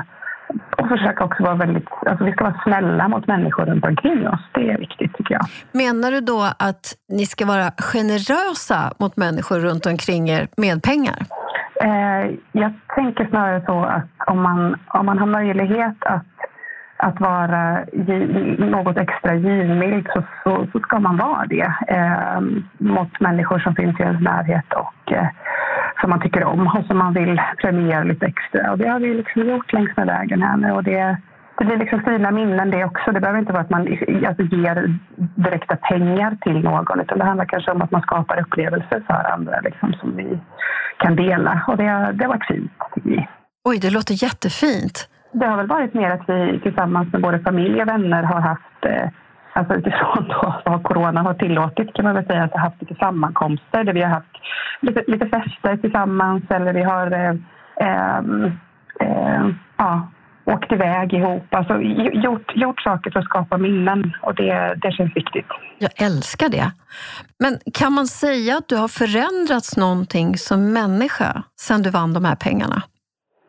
och 0.76 0.88
försöka 0.88 1.24
också 1.24 1.42
vara 1.42 1.54
väldigt... 1.54 1.88
Alltså 2.06 2.24
vi 2.24 2.32
ska 2.32 2.44
vara 2.44 2.60
snälla 2.64 3.08
mot 3.08 3.26
människor 3.26 3.64
runt 3.66 3.84
omkring 3.84 4.28
oss. 4.28 4.40
Det 4.52 4.70
är 4.70 4.78
viktigt 4.78 5.14
tycker 5.16 5.34
jag. 5.34 5.46
Menar 5.72 6.10
du 6.10 6.20
då 6.20 6.40
att 6.58 6.94
ni 7.08 7.26
ska 7.26 7.46
vara 7.46 7.70
generösa 7.78 8.92
mot 8.98 9.16
människor 9.16 9.58
runt 9.58 9.86
omkring 9.86 10.28
er 10.28 10.48
med 10.56 10.82
pengar? 10.82 11.18
Eh, 11.82 12.30
jag 12.52 12.72
tänker 12.94 13.26
snarare 13.28 13.62
så 13.66 13.84
att 13.84 14.28
om 14.28 14.42
man, 14.42 14.76
om 14.86 15.06
man 15.06 15.18
har 15.18 15.26
möjlighet 15.26 15.96
att 16.00 16.24
att 17.02 17.20
vara 17.20 17.84
något 18.58 18.96
extra 18.96 19.34
givmild 19.34 20.06
så, 20.14 20.22
så, 20.44 20.66
så, 20.72 20.80
ska 20.80 21.00
man 21.00 21.16
vara 21.16 21.46
det 21.46 21.72
eh, 21.88 22.40
mot 22.78 23.20
människor 23.20 23.58
som 23.58 23.74
finns 23.74 24.00
i 24.00 24.02
ens 24.02 24.20
närhet 24.20 24.72
och 24.72 25.12
eh, 25.12 25.28
som 26.00 26.10
man 26.10 26.20
tycker 26.20 26.44
om 26.44 26.66
och 26.66 26.86
som 26.86 26.98
man 26.98 27.12
vill 27.12 27.40
premiera 27.60 28.04
lite 28.04 28.26
extra. 28.26 28.72
Och 28.72 28.78
det 28.78 28.88
har 28.88 29.00
vi 29.00 29.14
liksom 29.14 29.48
gjort 29.48 29.72
längs 29.72 29.96
med 29.96 30.06
vägen 30.06 30.42
här 30.42 30.56
nu 30.56 30.70
och 30.70 30.84
det, 30.84 31.16
det 31.58 31.64
blir 31.64 31.76
liksom 31.76 32.02
fina 32.02 32.30
minnen 32.30 32.70
det 32.70 32.84
också. 32.84 33.12
Det 33.12 33.20
behöver 33.20 33.40
inte 33.40 33.52
vara 33.52 33.62
att 33.62 33.70
man 33.70 33.80
alltså, 34.26 34.42
ger 34.42 34.98
direkta 35.34 35.76
pengar 35.76 36.38
till 36.40 36.58
någon 36.64 37.00
utan 37.00 37.18
det 37.18 37.24
handlar 37.24 37.44
kanske 37.44 37.70
om 37.70 37.82
att 37.82 37.90
man 37.90 38.02
skapar 38.02 38.40
upplevelser 38.40 39.02
för 39.06 39.32
andra 39.32 39.60
liksom, 39.60 39.92
som 39.92 40.16
vi 40.16 40.38
kan 40.98 41.16
dela 41.16 41.64
och 41.66 41.76
det, 41.76 42.12
det 42.12 42.24
har 42.24 42.28
varit 42.28 42.46
fint 42.46 42.72
tycker 42.94 43.10
vi. 43.10 43.28
Oj, 43.64 43.78
det 43.78 43.90
låter 43.90 44.24
jättefint. 44.24 45.08
Det 45.32 45.46
har 45.46 45.56
väl 45.56 45.66
varit 45.66 45.94
mer 45.94 46.10
att 46.10 46.28
vi 46.28 46.60
tillsammans 46.62 47.12
med 47.12 47.22
både 47.22 47.38
familj 47.38 47.82
och 47.82 47.88
vänner 47.88 48.22
har 48.22 48.40
haft 48.40 48.84
eh, 48.86 49.08
Alltså 49.52 49.74
utifrån 49.74 50.28
då 50.28 50.62
vad 50.64 50.82
corona 50.82 51.22
har 51.22 51.34
tillåtit 51.34 51.94
kan 51.94 52.04
man 52.04 52.14
väl 52.14 52.26
säga 52.26 52.42
att 52.42 52.50
vi 52.50 52.58
har 52.58 52.64
haft 52.64 52.80
lite 52.80 52.94
sammankomster 52.94 53.84
där 53.84 53.92
vi 53.92 54.02
har 54.02 54.10
haft 54.10 54.36
lite, 54.80 55.04
lite 55.06 55.26
fester 55.26 55.76
tillsammans 55.76 56.42
eller 56.50 56.72
vi 56.72 56.82
har 56.82 57.12
eh, 57.12 57.34
eh, 57.80 58.18
eh, 59.00 59.48
ja, 59.76 60.08
åkt 60.44 60.72
iväg 60.72 61.12
ihop. 61.12 61.54
Alltså 61.54 61.80
gjort, 62.12 62.56
gjort 62.56 62.80
saker 62.80 63.10
för 63.10 63.18
att 63.18 63.24
skapa 63.24 63.58
minnen 63.58 64.12
och 64.22 64.34
det, 64.34 64.74
det 64.82 64.92
känns 64.92 65.16
viktigt. 65.16 65.46
Jag 65.78 66.02
älskar 66.02 66.48
det. 66.48 66.72
Men 67.38 67.58
kan 67.74 67.92
man 67.92 68.06
säga 68.06 68.56
att 68.56 68.68
du 68.68 68.76
har 68.76 68.88
förändrats 68.88 69.76
någonting 69.76 70.36
som 70.36 70.72
människa 70.72 71.42
sedan 71.56 71.82
du 71.82 71.90
vann 71.90 72.12
de 72.12 72.24
här 72.24 72.36
pengarna? 72.36 72.82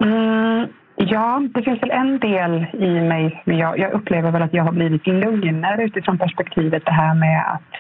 Mm, 0.04 0.68
Ja, 1.08 1.42
det 1.54 1.64
finns 1.64 1.84
väl 1.84 1.92
en 1.92 2.20
del 2.20 2.66
i 2.74 3.02
mig 3.02 3.42
jag, 3.46 3.80
jag 3.80 3.92
upplever 3.92 4.32
väl 4.32 4.42
att 4.42 4.54
jag 4.54 4.64
har 4.64 4.72
blivit 4.72 5.08
lugnare 5.08 5.84
utifrån 5.84 6.18
perspektivet 6.18 6.86
det 6.86 6.92
här 6.92 7.16
med 7.16 7.44
att 7.54 7.72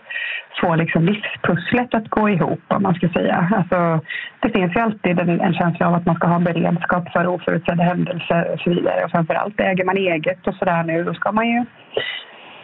få 0.61 0.75
liksom 0.75 1.05
livspusslet 1.05 1.93
att 1.93 2.09
gå 2.09 2.29
ihop, 2.29 2.61
om 2.67 2.83
man 2.83 2.95
ska 2.95 3.09
säga. 3.09 3.49
Alltså, 3.57 4.05
det 4.39 4.49
finns 4.49 4.75
ju 4.75 4.79
alltid 4.79 5.19
en, 5.19 5.41
en 5.41 5.53
känsla 5.53 5.87
av 5.87 5.93
att 5.93 6.05
man 6.05 6.15
ska 6.15 6.27
ha 6.27 6.39
beredskap 6.39 7.11
för 7.11 7.27
oförutsedda 7.27 7.83
händelser 7.83 8.53
och 8.53 8.59
så 8.59 8.69
vidare. 8.69 9.05
Och 9.05 9.11
framförallt 9.11 9.59
äger 9.59 9.85
man 9.85 9.97
eget 9.97 10.47
och 10.47 10.55
sådär 10.55 10.83
nu, 10.83 11.03
då 11.03 11.13
ska 11.13 11.31
man 11.31 11.49
ju 11.49 11.65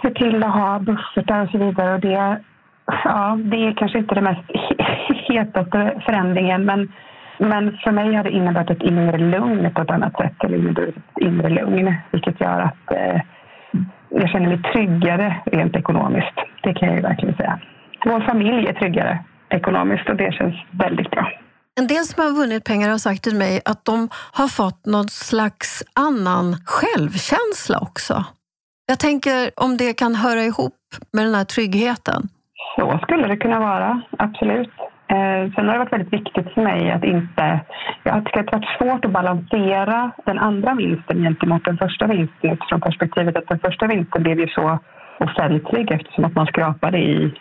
se 0.02 0.10
till 0.10 0.44
att 0.44 0.54
ha 0.54 0.80
buffertar 0.80 1.44
och 1.44 1.50
så 1.50 1.58
vidare. 1.58 1.94
Och 1.94 2.00
det, 2.00 2.40
ja, 3.04 3.38
det 3.44 3.68
är 3.68 3.74
kanske 3.74 3.98
inte 3.98 4.16
den 4.16 4.24
mest 4.24 4.44
hetaste 5.30 6.02
förändringen, 6.06 6.66
men 6.66 6.92
men 7.40 7.78
för 7.84 7.92
mig 7.92 8.16
har 8.16 8.24
det 8.24 8.32
inneburit 8.32 8.70
ett 8.70 8.84
inre 8.84 9.18
lugn 9.18 9.74
på 9.74 9.82
ett 9.82 9.90
annat 9.90 10.18
sätt. 10.18 10.44
Eller 10.44 10.58
inneburit 10.58 10.98
ett 10.98 11.18
inre 11.22 11.50
lugn, 11.50 11.96
vilket 12.12 12.42
gör 12.42 12.60
att 12.60 12.92
eh, 12.92 13.22
jag 14.10 14.30
känner 14.30 14.48
mig 14.48 14.62
tryggare 14.62 15.36
rent 15.46 15.76
ekonomiskt. 15.76 16.36
Det 16.64 16.74
kan 16.74 16.88
jag 16.88 16.98
ju 16.98 17.04
verkligen 17.04 17.36
säga. 17.36 17.60
Vår 18.06 18.20
familj 18.20 18.68
är 18.68 18.74
tryggare 18.74 19.24
ekonomiskt 19.50 20.10
och 20.10 20.16
det 20.16 20.34
känns 20.34 20.56
väldigt 20.72 21.12
bra. 21.12 21.32
En 21.80 21.88
del 21.88 22.04
som 22.04 22.24
har 22.24 22.32
vunnit 22.32 22.64
pengar 22.64 22.90
har 22.90 22.98
sagt 22.98 23.24
till 23.24 23.36
mig 23.36 23.62
att 23.66 23.86
de 23.86 24.10
har 24.34 24.48
fått 24.48 24.86
någon 24.86 25.10
slags 25.10 25.84
annan 25.96 26.56
självkänsla 26.66 27.80
också. 27.82 28.26
Jag 28.88 29.00
tänker 29.00 29.52
om 29.56 29.78
det 29.78 29.94
kan 29.94 30.16
höra 30.16 30.42
ihop 30.44 30.74
med 31.14 31.26
den 31.26 31.36
här 31.36 31.44
tryggheten. 31.44 32.22
Så 32.76 33.00
skulle 33.04 33.28
det 33.28 33.38
kunna 33.38 33.60
vara, 33.60 34.02
absolut. 34.18 34.70
Eh, 35.10 35.52
sen 35.56 35.68
har 35.68 35.74
det 35.74 35.80
varit 35.80 35.94
väldigt 35.94 36.14
viktigt 36.14 36.54
för 36.54 36.62
mig 36.62 36.92
att 36.92 37.04
inte... 37.04 37.60
Jag 38.04 38.26
tycker 38.26 38.40
att 38.40 38.46
det 38.46 38.56
har 38.56 38.60
varit 38.60 38.78
svårt 38.78 39.06
att 39.06 39.12
balansera 39.12 40.12
den 40.26 40.40
andra 40.40 40.74
vinsten 40.74 41.24
gentemot 41.24 41.66
den 41.66 41.78
första 41.78 42.08
vinsten 42.08 42.52
utifrån 42.52 42.82
perspektivet 42.82 43.38
att 43.38 43.48
den 43.48 43.60
första 43.60 43.88
vinsten 43.88 44.24
blev 44.24 44.40
ju 44.40 44.48
så 44.48 44.80
offentlig 45.20 45.92
eftersom 45.92 46.26
att 46.26 46.36
man 46.36 46.46
skrapade 46.46 46.98
i, 46.98 47.34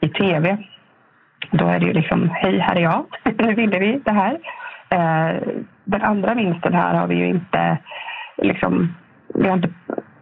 i 0.00 0.08
tv. 0.08 0.58
Då 1.50 1.66
är 1.66 1.80
det 1.80 1.86
ju 1.86 1.92
liksom, 1.92 2.30
hej, 2.32 2.58
här 2.58 2.76
är 2.76 2.80
jag, 2.80 3.04
nu 3.38 3.54
ville 3.54 3.78
vi 3.78 4.00
det 4.04 4.12
här. 4.12 4.38
Eh, 4.88 5.36
den 5.84 6.02
andra 6.02 6.34
vinsten 6.34 6.74
här 6.74 6.94
har 6.94 7.06
vi 7.06 7.14
ju 7.14 7.26
inte 7.26 7.78
liksom, 8.36 8.94
vi 9.34 9.48
har 9.48 9.56
inte, 9.56 9.68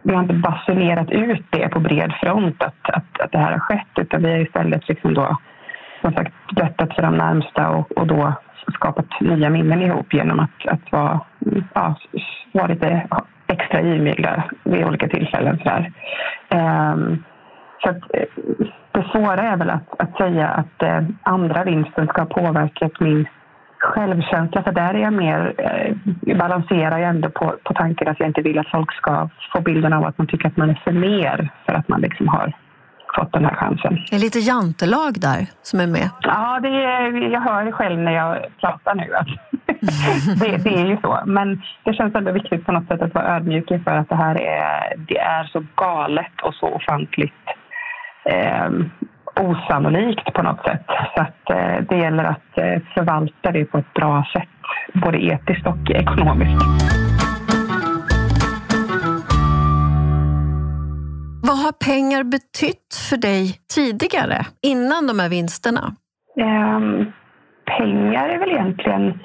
vi 0.01 0.13
har 0.13 0.21
inte 0.21 0.33
basunerat 0.33 1.11
ut 1.11 1.45
det 1.49 1.69
på 1.69 1.79
bred 1.79 2.13
front 2.21 2.63
att, 2.63 2.89
att, 2.89 3.21
att 3.21 3.31
det 3.31 3.37
här 3.37 3.51
har 3.51 3.59
skett 3.59 3.99
utan 3.99 4.23
vi 4.23 4.31
har 4.31 4.39
istället 4.39 4.89
liksom 4.89 5.13
då 5.13 5.37
som 6.03 6.13
sagt 6.13 6.33
berättat 6.55 6.95
för 6.95 7.01
de 7.01 7.17
närmsta 7.17 7.69
och, 7.69 7.91
och 7.91 8.07
då 8.07 8.33
skapat 8.73 9.21
nya 9.21 9.49
minnen 9.49 9.81
ihop 9.81 10.13
genom 10.13 10.39
att, 10.39 10.67
att 10.67 10.91
vara, 10.91 11.19
ja, 11.73 11.95
vara 12.51 12.67
lite 12.67 13.07
extra 13.47 13.81
givmilda 13.81 14.43
vid 14.63 14.85
olika 14.85 15.07
tillfällen. 15.07 15.59
Så, 15.63 15.69
um, 15.69 15.85
ehm, 16.49 17.23
så 17.83 17.89
att, 17.89 17.97
eh, 18.13 18.25
det 18.91 19.03
svåra 19.11 19.41
är 19.41 19.57
väl 19.57 19.69
att, 19.69 20.01
att 20.01 20.17
säga 20.17 20.47
att 20.47 20.83
eh, 20.83 21.01
andra 21.23 21.63
vinsten 21.63 22.07
ska 22.07 22.21
ha 22.21 22.25
påverkat 22.25 22.99
min 22.99 23.27
självkänsla. 23.79 24.63
För 24.63 24.71
där 24.71 24.93
är 24.93 24.99
jag 24.99 25.13
mer, 25.13 25.53
eh, 25.57 25.95
balanserar 26.37 26.97
jag 26.97 27.09
ändå 27.09 27.29
på, 27.29 27.55
på 27.63 27.73
tanken 27.73 28.07
att 28.07 28.19
jag 28.19 28.29
inte 28.29 28.41
vill 28.41 28.59
att 28.59 28.71
folk 28.71 28.93
ska 28.93 29.29
få 29.53 29.61
bilden 29.61 29.93
av 29.93 30.05
att 30.05 30.17
man 30.17 30.27
tycker 30.27 30.47
att 30.47 30.57
man 30.57 30.69
är 30.69 30.81
för 30.83 30.91
mer 30.91 31.49
för 31.65 31.73
att 31.73 31.87
man 31.87 32.01
liksom 32.01 32.27
har 32.27 32.53
fått 33.15 33.33
den 33.33 33.45
här 33.45 33.55
chansen. 33.55 33.97
Det 34.09 34.15
är 34.15 34.19
lite 34.19 34.39
jantelag 34.39 35.19
där 35.19 35.47
som 35.61 35.79
är 35.79 35.87
med. 35.87 36.09
Ja, 36.21 36.59
det 36.59 36.67
är, 36.67 37.31
jag 37.31 37.41
hör 37.41 37.65
det 37.65 37.71
själv 37.71 37.99
när 37.99 38.11
jag 38.11 38.45
pratar 38.61 38.95
nu. 38.95 39.13
Att 39.15 39.27
det, 40.39 40.57
det, 40.57 40.81
är 40.81 40.85
ju 40.85 40.97
så. 41.01 41.19
Men 41.25 41.61
det 41.83 41.93
känns 41.93 42.15
ändå 42.15 42.31
viktigt 42.31 42.65
på 42.65 42.71
något 42.71 42.87
sätt 42.87 43.01
att 43.01 43.13
vara 43.13 43.35
ödmjuk 43.35 43.71
inför 43.71 43.91
att 43.91 44.09
det 44.09 44.15
här 44.15 44.41
är, 44.41 44.97
det 44.97 45.17
är 45.17 45.43
så 45.43 45.65
galet 45.75 46.41
och 46.43 46.53
så 46.53 46.67
ofantligt 46.67 47.43
eh, 48.25 48.69
osannolikt 49.35 50.33
på 50.33 50.41
något 50.41 50.63
sätt. 50.63 50.85
Så 51.15 51.21
att, 51.21 51.49
eh, 51.49 51.83
det 51.89 51.97
gäller 51.97 52.23
att 52.23 52.57
eh, 52.57 52.81
förvalta 52.93 53.51
det 53.51 53.65
på 53.65 53.77
ett 53.77 53.93
bra 53.93 54.25
sätt, 54.33 54.49
både 54.93 55.17
etiskt 55.17 55.67
och 55.67 55.91
ekonomiskt. 55.91 57.02
Vad 61.53 61.61
har 61.61 61.71
pengar 61.71 62.23
betytt 62.23 62.89
för 63.09 63.17
dig 63.17 63.43
tidigare, 63.75 64.39
innan 64.61 65.07
de 65.07 65.19
här 65.19 65.29
vinsterna? 65.29 65.83
Um, 66.35 67.11
pengar 67.77 68.29
är 68.29 68.39
väl 68.39 68.51
egentligen 68.51 69.19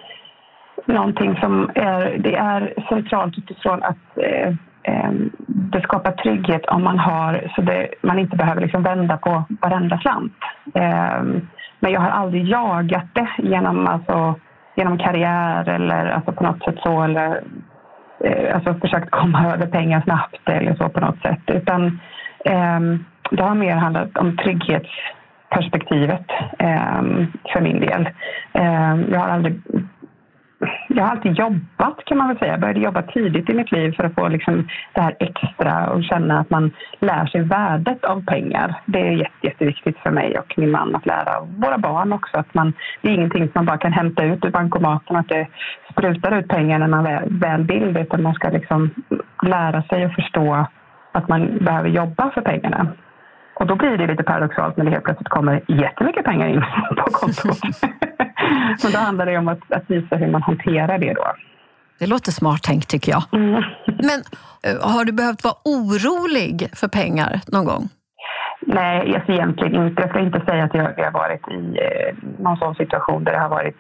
någonting 0.87 1.37
som 1.41 1.71
är, 1.75 2.19
det 2.19 2.35
är 2.35 2.75
centralt 2.89 3.39
utifrån 3.39 3.83
att 3.83 4.07
eh, 4.17 4.55
ehm, 4.83 5.31
det 5.47 5.81
skapar 5.83 6.13
trygghet 6.13 6.67
om 6.67 6.85
man 6.85 6.99
har 6.99 7.53
så 7.55 7.63
det, 7.63 7.89
man 8.03 8.19
inte 8.19 8.37
behöver 8.37 8.61
liksom 8.61 8.83
vända 8.83 9.17
på 9.17 9.45
varenda 9.61 9.99
slant. 9.99 10.39
Eh, 10.75 11.23
men 11.81 11.93
jag 11.93 12.01
har 12.01 12.11
aldrig 12.11 12.49
jagat 12.49 13.09
det 13.13 13.29
genom, 13.39 13.87
alltså, 13.87 14.35
genom 14.77 14.99
karriär 14.99 15.69
eller 15.69 16.07
alltså 16.07 16.33
på 16.33 16.45
något 16.45 16.65
sätt 16.65 16.77
så 16.83 17.03
eller 17.03 17.43
eh, 18.25 18.55
alltså 18.55 18.75
försökt 18.75 19.11
komma 19.11 19.55
över 19.55 19.67
pengar 19.67 20.01
snabbt 20.01 20.49
eller 20.49 20.75
så 20.75 20.89
på 20.89 21.01
något 21.01 21.23
sätt. 21.23 21.43
Utan 21.47 21.87
eh, 21.87 21.93
Ehm, 22.45 23.05
det 23.31 23.43
har 23.43 23.55
mer 23.55 23.77
handlat 23.77 24.19
om 24.19 24.37
trygghetsperspektivet 24.37 26.27
ehm, 26.59 27.27
för 27.53 27.61
min 27.61 27.81
del. 27.81 28.09
Ehm, 28.53 29.05
jag 29.13 29.21
har 29.21 29.29
aldrig 29.29 29.61
jag 30.89 31.05
har 31.05 31.11
alltid 31.11 31.39
jobbat 31.39 32.05
kan 32.05 32.19
man 32.19 32.29
väl 32.29 32.39
säga. 32.39 32.51
Jag 32.51 32.61
började 32.61 32.81
jobba 32.81 33.03
tidigt 33.03 33.51
i 33.51 33.55
mitt 33.55 33.73
liv 33.73 33.93
för 33.93 34.05
att 34.05 34.15
få 34.15 34.29
liksom 34.29 34.69
det 34.93 35.01
här 35.01 35.17
extra 35.21 35.91
och 35.91 36.05
känna 36.05 36.41
att 36.41 36.51
man 36.51 36.71
lär 37.01 37.27
sig 37.27 37.41
värdet 37.41 38.05
av 38.05 38.25
pengar. 38.25 38.75
Det 38.87 38.99
är 38.99 39.13
jätte, 39.13 39.47
jätteviktigt 39.47 39.99
för 39.99 40.11
mig 40.11 40.39
och 40.39 40.55
min 40.57 40.71
man 40.71 40.97
att 40.97 41.07
lära 41.07 41.41
våra 41.41 41.79
barn 41.79 42.13
också. 42.13 42.37
Att 42.39 42.55
man, 42.55 42.73
det 43.03 43.09
är 43.09 43.13
ingenting 43.13 43.43
som 43.43 43.53
man 43.55 43.67
bara 43.67 43.79
kan 43.79 43.93
hämta 43.93 44.25
ut 44.25 44.45
ur 44.45 44.51
bankomaten, 44.51 45.17
att 45.17 45.29
det 45.29 45.47
sprutar 45.93 46.39
ut 46.39 46.49
pengar 46.49 46.79
när 46.79 46.89
man 46.89 47.05
väl, 47.05 47.25
väl 47.29 47.63
vill 47.65 47.97
utan 47.97 48.23
man 48.23 48.35
ska 48.35 48.49
liksom 48.49 48.91
lära 49.43 49.83
sig 49.83 50.07
och 50.07 50.13
förstå 50.13 50.67
att 51.19 51.29
man 51.29 51.59
behöver 51.65 51.89
jobba 51.89 52.31
för 52.31 52.41
pengarna. 52.41 52.87
Och 53.55 53.67
då 53.67 53.77
blir 53.77 53.97
det 53.99 54.07
lite 54.07 54.23
paradoxalt 54.23 54.77
när 54.77 54.85
det 54.85 54.91
helt 54.91 55.05
plötsligt 55.05 55.29
kommer 55.29 55.63
jättemycket 55.69 56.25
pengar 56.25 56.49
in 56.49 56.61
på 56.97 57.11
kontot. 57.13 57.59
Men 58.83 58.93
då 58.93 58.99
handlar 58.99 59.27
det 59.27 59.39
om 59.39 59.49
att, 59.49 59.73
att 59.73 59.91
visa 59.91 60.17
hur 60.17 60.31
man 60.31 60.43
hanterar 60.43 60.99
det 60.99 61.15
då. 61.15 61.25
Det 61.99 62.07
låter 62.07 62.33
smart 62.33 62.63
tänkt 62.63 62.89
tycker 62.89 63.13
jag. 63.13 63.23
Mm. 63.33 63.63
Men 63.87 64.19
eh, 64.67 64.91
har 64.95 65.05
du 65.05 65.13
behövt 65.13 65.45
vara 65.45 65.55
orolig 65.65 66.69
för 66.75 66.89
pengar 66.89 67.41
någon 67.53 67.65
gång? 67.65 67.89
Nej, 68.61 69.15
alltså 69.15 69.33
egentligen 69.33 69.87
inte. 69.87 70.03
Jag 70.03 70.11
ska 70.11 70.21
inte 70.21 70.41
säga 70.41 70.65
att 70.65 70.75
jag, 70.75 71.05
har 71.05 71.11
varit 71.11 71.49
i 71.49 71.79
eh, 71.79 72.15
någon 72.39 72.57
sån 72.57 72.75
situation 72.75 73.25
där 73.25 73.33
det 73.33 73.39
har 73.39 73.49
varit 73.49 73.77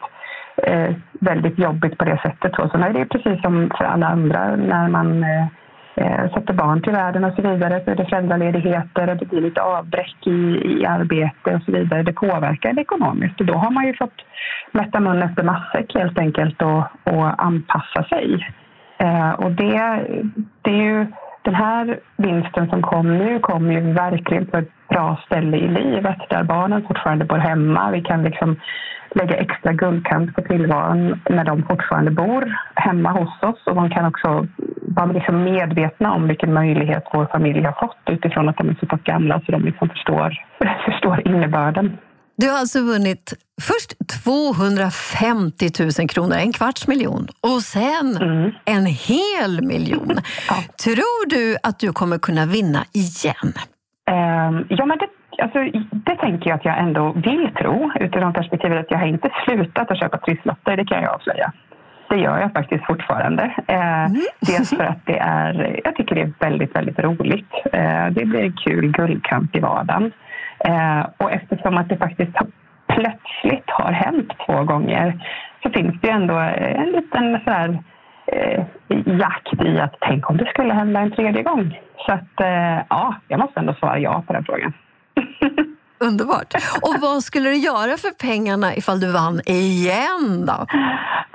eh, 0.57 0.94
väldigt 1.12 1.59
jobbigt 1.59 1.98
på 1.98 2.05
det 2.05 2.20
sättet. 2.22 2.55
Så, 2.55 2.68
så 2.68 2.79
nej, 2.79 2.92
det 2.92 3.01
är 3.01 3.05
precis 3.05 3.42
som 3.42 3.70
för 3.79 3.85
alla 3.85 4.07
andra 4.07 4.57
när 4.57 4.88
man 4.88 5.24
eh, 6.00 6.32
sätter 6.34 6.54
barn 6.54 6.82
till 6.82 6.92
världen 6.92 7.24
och 7.24 7.34
så 7.34 7.42
vidare 7.42 7.82
så 7.84 7.90
är 7.90 7.96
det 7.96 8.04
föräldraledigheter 8.04 9.11
och 9.11 9.16
det 9.16 9.26
blir 9.26 9.40
lite 9.40 9.62
avbräck 9.62 10.26
i, 10.26 10.62
i 10.64 10.87
arbete 10.87 11.54
och 11.54 11.62
så 11.62 11.72
vidare. 11.72 12.02
Det 12.02 12.12
påverkar 12.12 12.72
det 12.72 12.80
ekonomiskt 12.80 13.40
och 13.40 13.46
då 13.46 13.54
har 13.54 13.70
man 13.70 13.87
ju 13.87 13.96
fått 13.96 14.24
mätta 14.72 15.00
mun 15.00 15.22
efter 15.22 15.42
matsäck 15.42 15.94
helt 15.94 16.18
enkelt 16.18 16.62
och, 16.62 16.82
och 17.04 17.44
anpassa 17.44 18.02
sig. 18.02 18.46
Eh, 18.98 19.30
och 19.30 19.50
det, 19.50 20.06
det 20.62 20.70
är 20.70 20.82
ju 20.84 21.06
den 21.42 21.55
här 21.55 21.98
vinsten 22.16 22.68
som 22.68 22.83
kom 22.83 23.18
nu 23.18 23.38
kommer 23.38 23.74
ju 23.74 23.92
verkligen 23.92 24.46
på 24.46 24.57
ett 24.59 24.88
bra 24.88 25.20
ställe 25.27 25.57
i 25.57 25.68
livet 25.68 26.18
där 26.31 26.42
barnen 26.42 26.87
fortfarande 26.88 27.24
bor 27.24 27.38
hemma. 27.38 27.90
Vi 27.90 28.03
kan 28.03 28.22
liksom 28.22 28.57
lägga 29.11 29.37
extra 29.37 29.72
guldkant 29.72 30.35
på 30.35 30.42
tillvaron 30.42 31.20
när 31.31 31.44
de 31.44 31.62
fortfarande 31.62 32.11
bor 32.11 32.59
hemma 32.74 33.11
hos 33.11 33.42
oss 33.42 33.66
och 33.66 33.74
de 33.74 33.90
kan 33.90 34.07
också 34.07 34.46
vara 34.83 35.12
liksom 35.12 35.44
medvetna 35.44 36.12
om 36.14 36.29
vilken 36.29 36.53
möjlighet 36.53 37.05
vår 37.12 37.27
familj 37.27 37.62
har 37.62 37.72
fått 37.72 37.98
utifrån 38.07 38.48
att 38.48 38.57
de 38.57 38.68
är 38.68 38.77
så 38.81 38.87
pass 38.87 39.01
gamla 39.03 39.40
så 39.40 39.53
de 39.53 39.64
liksom 39.64 39.88
förstår, 39.88 40.35
förstår 40.85 41.29
innebörden. 41.29 41.98
Du 42.40 42.51
har 42.51 42.59
alltså 42.59 42.83
vunnit 42.83 43.35
först 43.61 43.90
250 44.24 45.70
000 46.01 46.09
kronor, 46.09 46.37
en 46.37 46.53
kvarts 46.53 46.88
miljon, 46.88 47.27
och 47.40 47.62
sen 47.62 48.16
mm. 48.16 48.51
en 48.64 48.87
hel 48.87 49.62
miljon. 49.62 50.16
ja. 50.48 50.55
Tror 50.85 51.29
du 51.29 51.57
att 51.62 51.79
du 51.79 51.92
kommer 51.92 52.18
kunna 52.18 52.46
vinna 52.46 52.85
igen? 52.92 53.53
Um, 54.11 54.66
ja, 54.68 54.87
men 54.87 54.98
det, 54.98 55.09
alltså, 55.42 55.59
det 55.92 56.16
tänker 56.16 56.51
jag 56.51 56.59
att 56.59 56.64
jag 56.64 56.79
ändå 56.79 57.12
vill 57.12 57.51
tro 57.61 57.92
utifrån 58.01 58.33
perspektivet 58.33 58.79
att 58.79 58.90
jag 58.90 58.98
har 58.98 59.07
inte 59.07 59.31
slutat 59.44 59.90
att 59.90 59.98
köpa 59.98 60.18
trisslotter, 60.18 60.77
det 60.77 60.85
kan 60.85 61.03
jag 61.03 61.14
avslöja. 61.14 61.53
Det 62.09 62.16
gör 62.16 62.40
jag 62.40 62.53
faktiskt 62.53 62.87
fortfarande. 62.87 63.42
Eh, 63.68 64.05
mm. 64.05 64.22
Dels 64.40 64.70
för 64.70 64.85
att 64.85 65.07
det 65.07 65.18
är, 65.18 65.81
jag 65.85 65.96
tycker 65.96 66.14
det 66.14 66.20
är 66.20 66.33
väldigt, 66.38 66.77
väldigt 66.77 66.98
roligt. 66.98 67.53
Eh, 67.72 68.07
det 68.11 68.24
blir 68.24 68.40
en 68.40 68.53
kul 68.53 68.92
guldkant 68.92 69.57
i 69.57 69.61
vardagen. 69.61 70.12
Eh, 70.64 71.07
och 71.16 71.33
eftersom 71.33 71.77
att 71.77 71.88
det 71.88 71.97
faktiskt 71.97 72.37
plötsligt 72.88 73.71
har 73.71 73.92
hänt 73.92 74.33
två 74.47 74.64
gånger 74.64 75.27
så 75.62 75.71
finns 75.71 76.01
det 76.01 76.11
ändå 76.11 76.35
en 76.35 76.90
liten 76.90 77.40
så 77.44 77.51
här, 77.51 77.83
eh, 78.27 78.64
jakt 79.07 79.62
i 79.64 79.81
att 79.81 79.94
tänk 80.01 80.31
om 80.31 80.37
det 80.37 80.47
skulle 80.47 80.75
hända 80.75 81.01
en 81.01 81.11
tredje 81.11 81.42
gång. 81.42 81.81
Så 82.07 82.12
att 82.12 82.40
eh, 82.40 82.85
ja, 82.88 83.14
jag 83.29 83.40
måste 83.40 83.61
ändå 83.61 83.75
svara 83.75 83.99
ja 83.99 84.23
på 84.27 84.33
den 84.33 84.44
frågan. 84.44 84.73
Underbart. 86.01 86.55
Och 86.83 86.94
vad 87.01 87.23
skulle 87.23 87.49
du 87.49 87.57
göra 87.57 87.97
för 87.97 88.27
pengarna 88.27 88.77
ifall 88.77 89.01
du 89.01 89.12
vann 89.12 89.40
igen 89.47 90.47
då? 90.47 90.66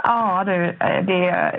Ja, 0.04 0.44
du, 0.46 0.78
det, 0.80 1.52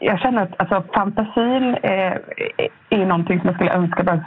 jag 0.00 0.20
känner 0.20 0.42
att 0.42 0.54
alltså, 0.56 0.84
fantasin 0.94 1.74
eh, 1.82 1.92
är, 1.92 2.68
är 2.90 3.06
någonting 3.06 3.40
som 3.40 3.46
jag 3.46 3.54
skulle 3.54 3.72
önska 3.72 4.02
bara 4.02 4.24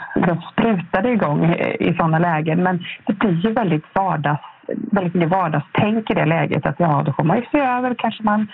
sprutade 0.51 1.11
igång 1.11 1.45
eh, 1.45 1.75
i 1.79 1.93
sådana 1.97 2.19
lägen. 2.19 2.63
Men 2.63 2.85
det 3.05 3.13
blir 3.13 3.45
ju 3.45 3.51
väldigt 3.51 3.85
vardags 3.93 4.41
väldigt 4.91 5.13
mycket 5.13 5.29
vardagstänk 5.29 6.11
i 6.11 6.13
det 6.13 6.25
läget. 6.25 6.65
Att 6.65 6.79
ja, 6.79 7.03
då 7.05 7.13
får 7.13 7.23
man 7.23 7.37
ju 7.37 7.43
se 7.51 7.59
över, 7.59 7.95
kanske 7.97 8.23
man 8.23 8.47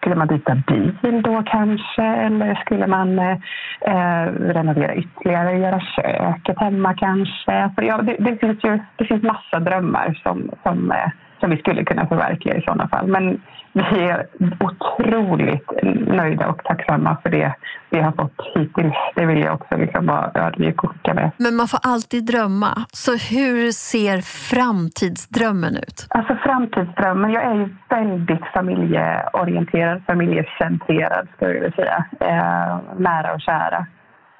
skulle 0.00 0.14
man 0.14 0.26
byta 0.26 0.54
bil 0.66 1.22
då 1.22 1.42
kanske? 1.46 2.02
Eller 2.02 2.54
skulle 2.54 2.86
man 2.86 3.18
eh, 3.18 3.36
eh 3.80 4.24
renovera 4.32 4.94
ytterligare, 4.94 5.58
göra 5.58 5.80
köket 5.80 6.58
hemma 6.58 6.94
kanske? 6.94 7.70
För 7.74 7.82
ja, 7.82 8.02
det, 8.02 8.16
det, 8.18 8.36
finns 8.36 8.64
ju 8.64 8.78
det 8.96 9.04
finns 9.04 9.22
massa 9.22 9.60
drömmar 9.60 10.20
som, 10.22 10.50
som, 10.62 10.90
eh, 10.90 11.10
som 11.40 11.50
vi 11.50 11.56
skulle 11.56 11.84
kunna 11.84 12.06
förverkliga 12.06 12.56
i 12.56 12.62
sådana 12.62 12.88
fall. 12.88 13.06
Men 13.06 13.40
vi 13.72 14.00
är 14.08 14.26
otroligt 14.60 15.70
nöjda 16.06 16.48
och 16.48 16.64
tacksamma 16.64 17.16
för 17.22 17.30
det 17.30 17.54
vi 17.90 18.00
har 18.00 18.12
fått 18.12 18.50
hittills. 18.54 18.94
Det 19.14 19.26
vill 19.26 19.40
jag 19.40 19.54
också 19.54 19.76
liksom 19.76 20.06
vara 20.06 20.30
ödmjuk 20.34 20.84
och 20.84 20.90
skicka 20.90 21.14
med. 21.14 21.30
Men 21.36 21.56
man 21.56 21.68
får 21.68 21.80
alltid 21.82 22.26
drömma. 22.26 22.84
Så 22.92 23.12
hur 23.12 23.72
ser 23.72 24.20
framtidsdrömmen 24.50 25.76
ut? 25.76 26.06
Alltså 26.10 26.34
framtidsdrömmen, 26.34 27.30
jag 27.30 27.44
är 27.44 27.54
ju 27.54 27.68
väldigt 27.88 28.46
familjeorienterad, 28.54 30.02
familjecentrerad 30.06 31.28
skulle 31.34 31.50
jag 31.50 31.60
vilja 31.60 31.76
säga. 31.76 32.04
Eh, 32.20 32.78
nära 32.98 33.34
och 33.34 33.40
kära. 33.40 33.86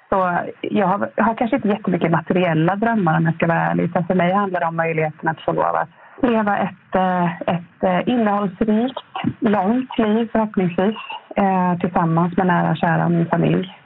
Så 0.09 0.39
jag 0.61 0.87
har, 0.87 1.11
jag 1.17 1.25
har 1.25 1.35
kanske 1.35 1.57
inte 1.57 1.69
jättemycket 1.69 2.11
materiella 2.11 2.77
drömmar 2.77 3.17
om 3.17 3.25
jag 3.25 3.35
ska 3.35 3.47
vara 3.47 3.61
ärlig. 3.61 3.85
Utan 3.85 4.07
för 4.07 4.15
mig 4.15 4.33
handlar 4.33 4.61
det 4.61 4.67
om 4.67 4.77
möjligheten 4.77 5.29
att 5.29 5.41
få 5.41 5.53
lov 5.53 5.75
att 5.77 5.89
leva 6.23 6.59
ett, 6.59 6.95
eh, 6.95 7.41
ett 7.41 7.83
eh, 7.83 8.09
innehållsrikt, 8.09 8.99
långt 9.41 9.99
liv 9.99 10.29
förhoppningsvis 10.33 10.97
eh, 11.37 11.79
tillsammans 11.81 12.37
med 12.37 12.47
nära 12.47 12.71
och 12.71 12.77
kära 12.77 13.05
och 13.05 13.11
min 13.11 13.27
familj. 13.27 13.77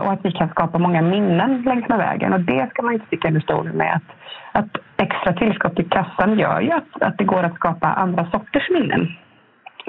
Och 0.00 0.12
att 0.12 0.24
vi 0.24 0.32
kan 0.32 0.48
skapa 0.48 0.78
många 0.78 1.02
minnen 1.02 1.62
längs 1.62 1.88
med 1.88 1.98
vägen. 1.98 2.32
Och 2.32 2.40
det 2.40 2.70
ska 2.70 2.82
man 2.82 2.94
inte 2.94 3.06
sticka 3.06 3.28
under 3.28 3.40
stolen 3.40 3.76
med. 3.76 3.94
Att, 3.94 4.64
att 4.64 4.82
extra 4.96 5.32
tillskott 5.32 5.78
i 5.78 5.84
kassan 5.84 6.38
gör 6.38 6.60
ju 6.60 6.70
att, 6.70 7.02
att 7.02 7.18
det 7.18 7.24
går 7.24 7.42
att 7.42 7.54
skapa 7.54 7.86
andra 7.86 8.30
sorters 8.30 8.70
minnen 8.70 9.08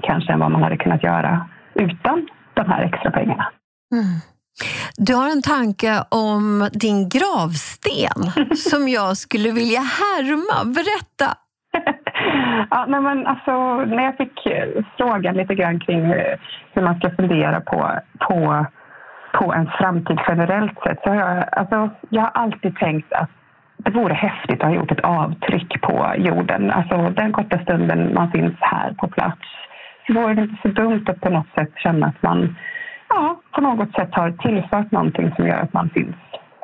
kanske 0.03 0.33
än 0.33 0.39
vad 0.39 0.51
man 0.51 0.63
hade 0.63 0.77
kunnat 0.77 1.03
göra 1.03 1.49
utan 1.73 2.27
de 2.53 2.69
här 2.69 2.83
extra 2.83 3.11
pengarna. 3.11 3.51
Mm. 3.93 4.05
Du 4.97 5.15
har 5.15 5.29
en 5.29 5.41
tanke 5.41 6.03
om 6.09 6.69
din 6.73 7.09
gravsten 7.09 8.47
som 8.57 8.89
jag 8.89 9.17
skulle 9.17 9.51
vilja 9.51 9.79
härma. 9.79 10.73
Berätta! 10.73 11.37
Ja, 12.69 12.85
nej 12.87 13.01
men 13.01 13.27
alltså, 13.27 13.75
när 13.85 14.03
jag 14.03 14.17
fick 14.17 14.45
eh, 14.45 14.67
frågan 14.97 15.35
lite 15.35 15.55
grann 15.55 15.79
kring 15.79 16.11
eh, 16.11 16.39
hur 16.73 16.81
man 16.81 16.99
ska 16.99 17.09
fundera 17.09 17.61
på, 17.61 17.91
på, 18.19 18.65
på 19.33 19.53
en 19.53 19.69
framtid 19.79 20.19
generellt 20.27 20.79
sett 20.83 20.99
så 21.03 21.09
har 21.09 21.15
jag, 21.15 21.45
alltså, 21.51 21.89
jag 22.09 22.21
har 22.21 22.31
alltid 22.33 22.75
tänkt 22.75 23.13
att 23.13 23.29
det 23.77 23.91
vore 23.91 24.13
häftigt 24.13 24.61
att 24.61 24.69
ha 24.69 24.75
gjort 24.75 24.91
ett 24.91 25.05
avtryck 25.05 25.81
på 25.81 26.13
jorden. 26.17 26.71
Alltså 26.71 27.09
den 27.09 27.33
korta 27.33 27.59
stunden 27.59 28.13
man 28.13 28.31
finns 28.31 28.53
här 28.59 28.93
på 28.93 29.07
plats 29.07 29.41
så 30.07 30.13
vore 30.13 30.33
det 30.33 30.41
inte 30.41 30.61
så 30.61 30.67
dumt 30.67 31.05
att 31.07 31.21
på 31.21 31.29
något 31.29 31.53
sätt 31.55 31.71
känna 31.75 32.07
att 32.07 32.23
man 32.23 32.55
ja, 33.09 33.41
på 33.51 33.61
något 33.61 33.95
sätt 33.95 34.09
har 34.11 34.31
tillfört 34.31 34.91
någonting 34.91 35.33
som 35.35 35.47
gör 35.47 35.59
att 35.59 35.73
man 35.73 35.89
finns, 35.89 36.15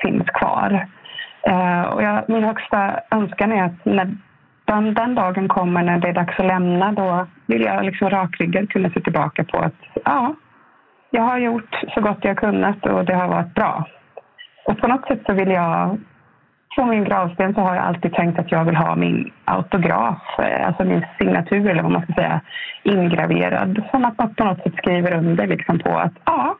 finns 0.01 0.29
kvar. 0.29 0.87
Uh, 1.47 1.81
och 1.81 2.03
jag, 2.03 2.29
min 2.29 2.43
högsta 2.43 2.99
önskan 3.11 3.51
är 3.51 3.63
att 3.63 3.85
när 3.85 4.17
den, 4.69 4.93
den 4.93 5.15
dagen 5.15 5.47
kommer 5.47 5.83
när 5.83 5.99
det 5.99 6.07
är 6.07 6.13
dags 6.13 6.39
att 6.39 6.45
lämna, 6.45 6.91
då 6.91 7.27
vill 7.45 7.61
jag 7.61 7.85
liksom 7.85 8.09
rakryggad 8.09 8.69
kunna 8.69 8.89
se 8.89 9.01
tillbaka 9.01 9.43
på 9.43 9.57
att 9.57 9.79
ja, 10.05 10.35
jag 11.09 11.21
har 11.21 11.37
gjort 11.37 11.83
så 11.93 12.01
gott 12.01 12.17
jag 12.21 12.37
kunnat 12.37 12.85
och 12.85 13.05
det 13.05 13.15
har 13.15 13.27
varit 13.27 13.53
bra. 13.53 13.87
Och 14.65 14.77
på 14.77 14.87
något 14.87 15.07
sätt 15.07 15.21
så 15.25 15.33
vill 15.33 15.49
jag, 15.49 15.97
på 16.75 16.85
min 16.85 17.03
gravsten 17.03 17.53
så 17.53 17.61
har 17.61 17.75
jag 17.75 17.85
alltid 17.85 18.13
tänkt 18.13 18.39
att 18.39 18.51
jag 18.51 18.65
vill 18.65 18.75
ha 18.75 18.95
min 18.95 19.31
autograf, 19.45 20.39
eh, 20.39 20.67
alltså 20.67 20.83
min 20.83 21.05
signatur 21.17 21.69
eller 21.69 21.83
vad 21.83 21.91
man 21.91 22.01
ska 22.01 22.13
säga, 22.13 22.41
ingraverad. 22.83 23.83
Som 23.91 24.05
att 24.05 24.17
man 24.17 24.35
på 24.35 24.43
något 24.43 24.63
sätt 24.63 24.75
skriver 24.77 25.17
under 25.17 25.47
liksom 25.47 25.79
på 25.79 25.97
att 25.97 26.13
ja, 26.25 26.55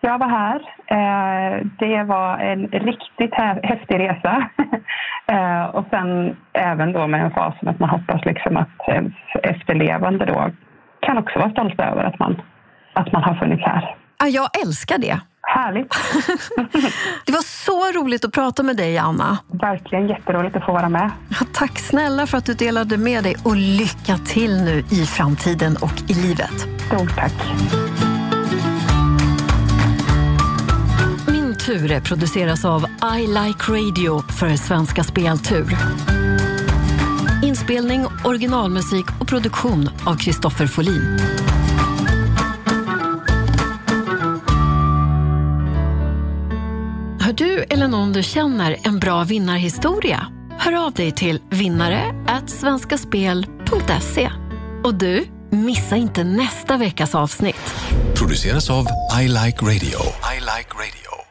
jag 0.00 0.18
var 0.18 0.28
här. 0.28 0.60
Eh, 0.86 1.66
det 1.78 2.02
var 2.02 2.38
en 2.38 2.66
riktigt 2.66 3.34
häftig 3.62 3.98
resa. 3.98 4.48
Eh, 5.26 5.64
och 5.64 5.84
sen 5.90 6.36
även 6.52 6.92
då 6.92 7.06
med 7.06 7.24
en 7.24 7.30
fas 7.30 7.54
att 7.60 7.78
man 7.78 7.90
hoppas 7.90 8.24
liksom 8.24 8.56
att 8.56 8.88
ens 8.88 9.12
efterlevande 9.42 10.26
då 10.26 10.50
kan 11.00 11.18
också 11.18 11.38
vara 11.38 11.50
stolta 11.50 11.84
över 11.84 12.04
att 12.04 12.18
man, 12.18 12.42
att 12.92 13.12
man 13.12 13.22
har 13.22 13.34
funnits 13.34 13.62
här. 13.62 13.96
Ja, 14.18 14.26
jag 14.28 14.48
älskar 14.62 14.98
det. 14.98 15.20
Härligt. 15.42 15.92
det 17.26 17.32
var 17.32 17.42
så 17.42 18.00
roligt 18.00 18.24
att 18.24 18.32
prata 18.32 18.62
med 18.62 18.76
dig, 18.76 18.98
Anna. 18.98 19.38
Verkligen 19.46 20.08
jätteroligt 20.08 20.56
att 20.56 20.64
få 20.64 20.72
vara 20.72 20.88
med. 20.88 21.10
Ja, 21.28 21.46
tack 21.54 21.78
snälla 21.78 22.26
för 22.26 22.38
att 22.38 22.46
du 22.46 22.54
delade 22.54 22.98
med 22.98 23.24
dig 23.24 23.36
och 23.44 23.56
lycka 23.56 24.16
till 24.16 24.64
nu 24.64 24.78
i 24.90 25.06
framtiden 25.06 25.76
och 25.80 26.10
i 26.10 26.14
livet. 26.14 26.60
Stort 26.86 27.16
tack. 27.16 27.32
Ture 31.66 32.00
produceras 32.00 32.64
av 32.64 32.86
I 33.18 33.26
Like 33.26 33.72
Radio 33.72 34.22
för 34.32 34.56
Svenska 34.56 35.04
Speltur. 35.04 35.76
Inspelning, 37.42 38.06
originalmusik 38.24 39.06
och 39.20 39.28
produktion 39.28 39.88
av 40.06 40.16
Kristoffer 40.16 40.66
Folin. 40.66 41.18
Har 47.20 47.32
du 47.32 47.64
eller 47.70 47.88
någon 47.88 48.12
du 48.12 48.22
känner 48.22 48.76
en 48.84 48.98
bra 48.98 49.24
vinnarhistoria? 49.24 50.26
Hör 50.58 50.86
av 50.86 50.92
dig 50.92 51.12
till 51.12 51.40
vinnare 51.50 52.14
svenskaspel.se. 52.46 54.30
Och 54.84 54.94
du, 54.94 55.26
missa 55.50 55.96
inte 55.96 56.24
nästa 56.24 56.76
veckas 56.76 57.14
avsnitt. 57.14 57.74
Produceras 58.14 58.70
av 58.70 58.86
I 59.22 59.28
Like 59.28 59.64
Radio. 59.64 59.98
I 60.36 60.40
like 60.40 60.72
radio. 60.74 61.21